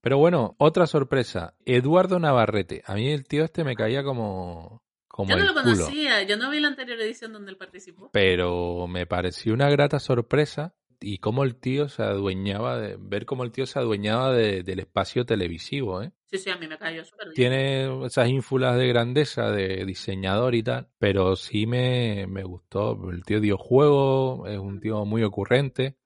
[0.00, 1.54] Pero bueno, otra sorpresa.
[1.64, 2.82] Eduardo Navarrete.
[2.86, 5.76] A mí el tío este me caía como, como Yo no el lo culo.
[5.76, 8.10] conocía, yo no vi la anterior edición donde él participó.
[8.12, 13.44] Pero me pareció una grata sorpresa y cómo el tío se adueñaba de, ver cómo
[13.44, 16.12] el tío se adueñaba de- del espacio televisivo, ¿eh?
[16.32, 17.34] Sí, sí, a mí me cayó súper bien.
[17.34, 22.98] Tiene esas ínfulas de grandeza, de diseñador y tal, pero sí me, me gustó.
[23.10, 25.98] El tío dio juego, es un tío muy ocurrente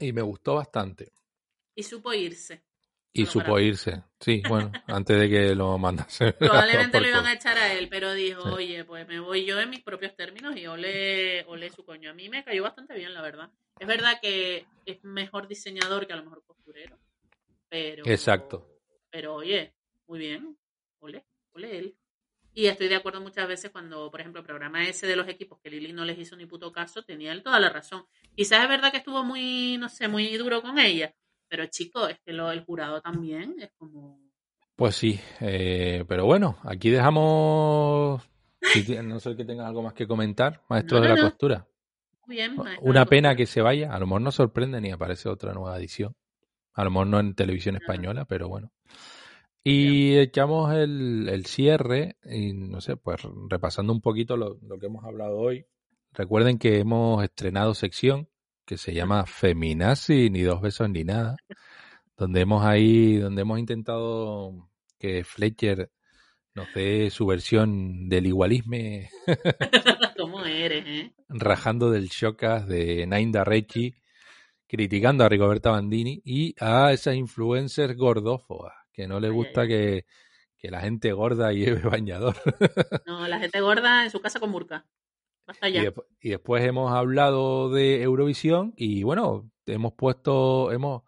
[0.00, 1.12] y me gustó bastante.
[1.76, 2.64] Y supo irse.
[3.12, 6.32] Y supo irse, sí, bueno, antes de que lo mandase.
[6.38, 8.48] Probablemente lo iban a echar a él, pero dijo, Sí.
[8.48, 12.10] oye, pues me voy yo en mis propios términos y ole, ole su coño.
[12.10, 13.50] A mí me cayó bastante bien, la verdad.
[13.78, 16.98] Es verdad que es mejor diseñador que a lo mejor costurero,
[17.68, 18.02] pero...
[18.06, 18.77] Exacto.
[19.18, 19.74] Pero oye,
[20.06, 20.56] muy bien,
[21.00, 21.96] ole, ole él.
[22.54, 25.58] Y estoy de acuerdo muchas veces cuando, por ejemplo, el programa ese de los equipos
[25.58, 28.04] que Lili no les hizo ni puto caso, tenía él toda la razón.
[28.36, 31.12] Quizás es verdad que estuvo muy, no sé, muy duro con ella,
[31.48, 34.20] pero chico, es que lo, el jurado también es como...
[34.76, 38.22] Pues sí, eh, pero bueno, aquí dejamos.
[39.02, 41.28] no sé que tengas algo más que comentar, maestros No, de no, la no.
[41.30, 41.66] costura.
[42.26, 45.28] Muy bien, maestro Una pena que se vaya, a lo mejor nos sorprende ni aparece
[45.28, 46.14] otra nueva edición.
[46.78, 48.70] A lo mejor no en televisión española, pero bueno.
[49.64, 54.86] Y echamos el, el cierre, y no sé, pues repasando un poquito lo, lo que
[54.86, 55.66] hemos hablado hoy.
[56.12, 58.28] Recuerden que hemos estrenado sección
[58.64, 61.34] que se llama Feminazi, ni dos besos ni nada,
[62.16, 64.70] donde hemos ahí, donde hemos intentado
[65.00, 65.90] que Fletcher
[66.54, 69.10] nos dé su versión del igualisme
[70.16, 71.12] ¿Cómo eres, eh?
[71.28, 73.96] rajando del Shocas de Nainda Rechi,
[74.68, 80.04] criticando a Rigoberta Bandini y a esas influencers gordófobas, que no les gusta que,
[80.58, 82.36] que la gente gorda lleve bañador.
[83.06, 84.86] No, la gente gorda en su casa con burka.
[85.46, 85.92] Basta Y, ya.
[86.20, 91.02] y después hemos hablado de Eurovisión y bueno, hemos puesto, hemos,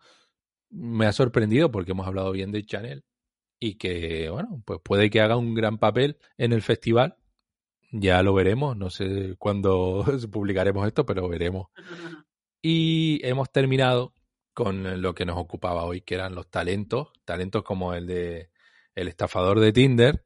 [0.70, 3.04] me ha sorprendido porque hemos hablado bien de Chanel
[3.58, 7.16] y que bueno, pues puede que haga un gran papel en el festival.
[7.92, 11.68] Ya lo veremos, no sé cuándo publicaremos esto, pero veremos.
[12.62, 14.14] Y hemos terminado
[14.52, 18.50] con lo que nos ocupaba hoy, que eran los talentos, talentos como el de
[18.94, 20.24] El estafador de Tinder,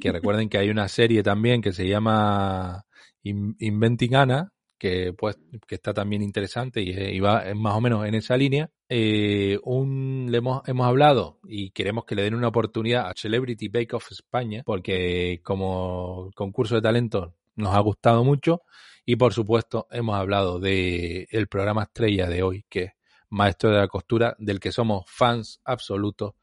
[0.00, 2.84] que recuerden que hay una serie también que se llama
[3.22, 8.04] In- Inventing Anna, que pues que está también interesante y, y va más o menos
[8.06, 8.68] en esa línea.
[8.88, 13.68] Eh, un, le hemos, hemos hablado y queremos que le den una oportunidad a Celebrity
[13.68, 18.62] Bake Off España, porque como concurso de talento nos ha gustado mucho
[19.06, 22.92] y por supuesto hemos hablado de el programa estrella de hoy, que es
[23.30, 26.34] Maestro de la Costura, del que somos fans absolutos,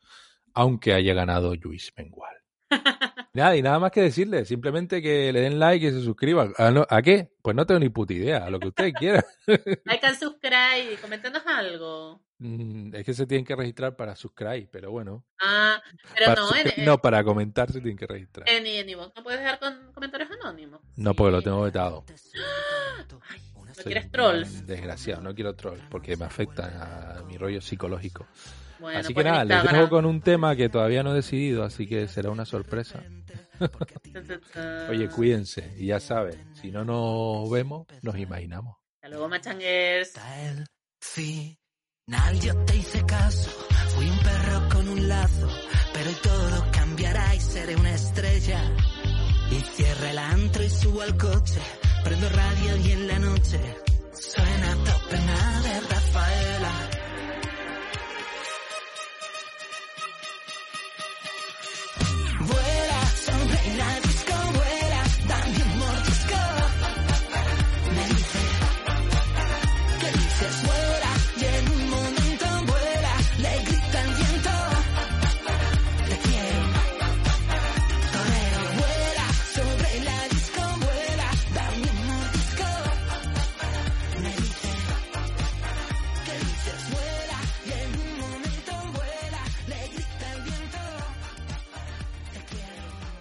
[0.53, 2.38] aunque haya ganado Luis Mengual.
[3.35, 6.53] Nada, y nada más que decirle, simplemente que le den like y se suscriban.
[6.60, 7.31] ¿A, no- ¿a qué?
[7.41, 9.23] Pues no tengo ni puta idea, a lo que ustedes quieran.
[9.85, 12.22] Like and subscribe, coméntanos algo.
[12.38, 15.26] Mm, es que se tienen que registrar para subscribe, pero bueno.
[15.41, 15.81] Ah,
[16.14, 18.47] pero Para no, en, no, para comentar se tienen que registrar.
[18.47, 20.81] en, en iVoox no puedes dejar con comentarios anónimos.
[20.95, 22.05] No, porque lo tengo vetado.
[23.65, 24.68] ¿No Soy quieres trolls?
[24.68, 28.27] Desgraciado, no quiero trolls porque me afecta a mi rollo psicológico.
[28.84, 31.64] Bueno, así que pues nada, les dejo con un tema que todavía no he decidido,
[31.64, 33.01] así que será una sorpresa.
[34.89, 38.76] Oye, cuídense, y ya saben, si no nos vemos, nos imaginamos.
[38.97, 40.19] Hasta luego, machanguers.
[40.99, 43.49] Final yo te hice caso,
[43.95, 45.47] fui un perro con un lazo,
[45.93, 48.60] pero todo cambiará y seré una estrella.
[49.49, 51.61] Y cierra el antro y subo al coche,
[52.03, 53.61] prendo radio y en la noche
[54.14, 56.52] suena top de Rafaela.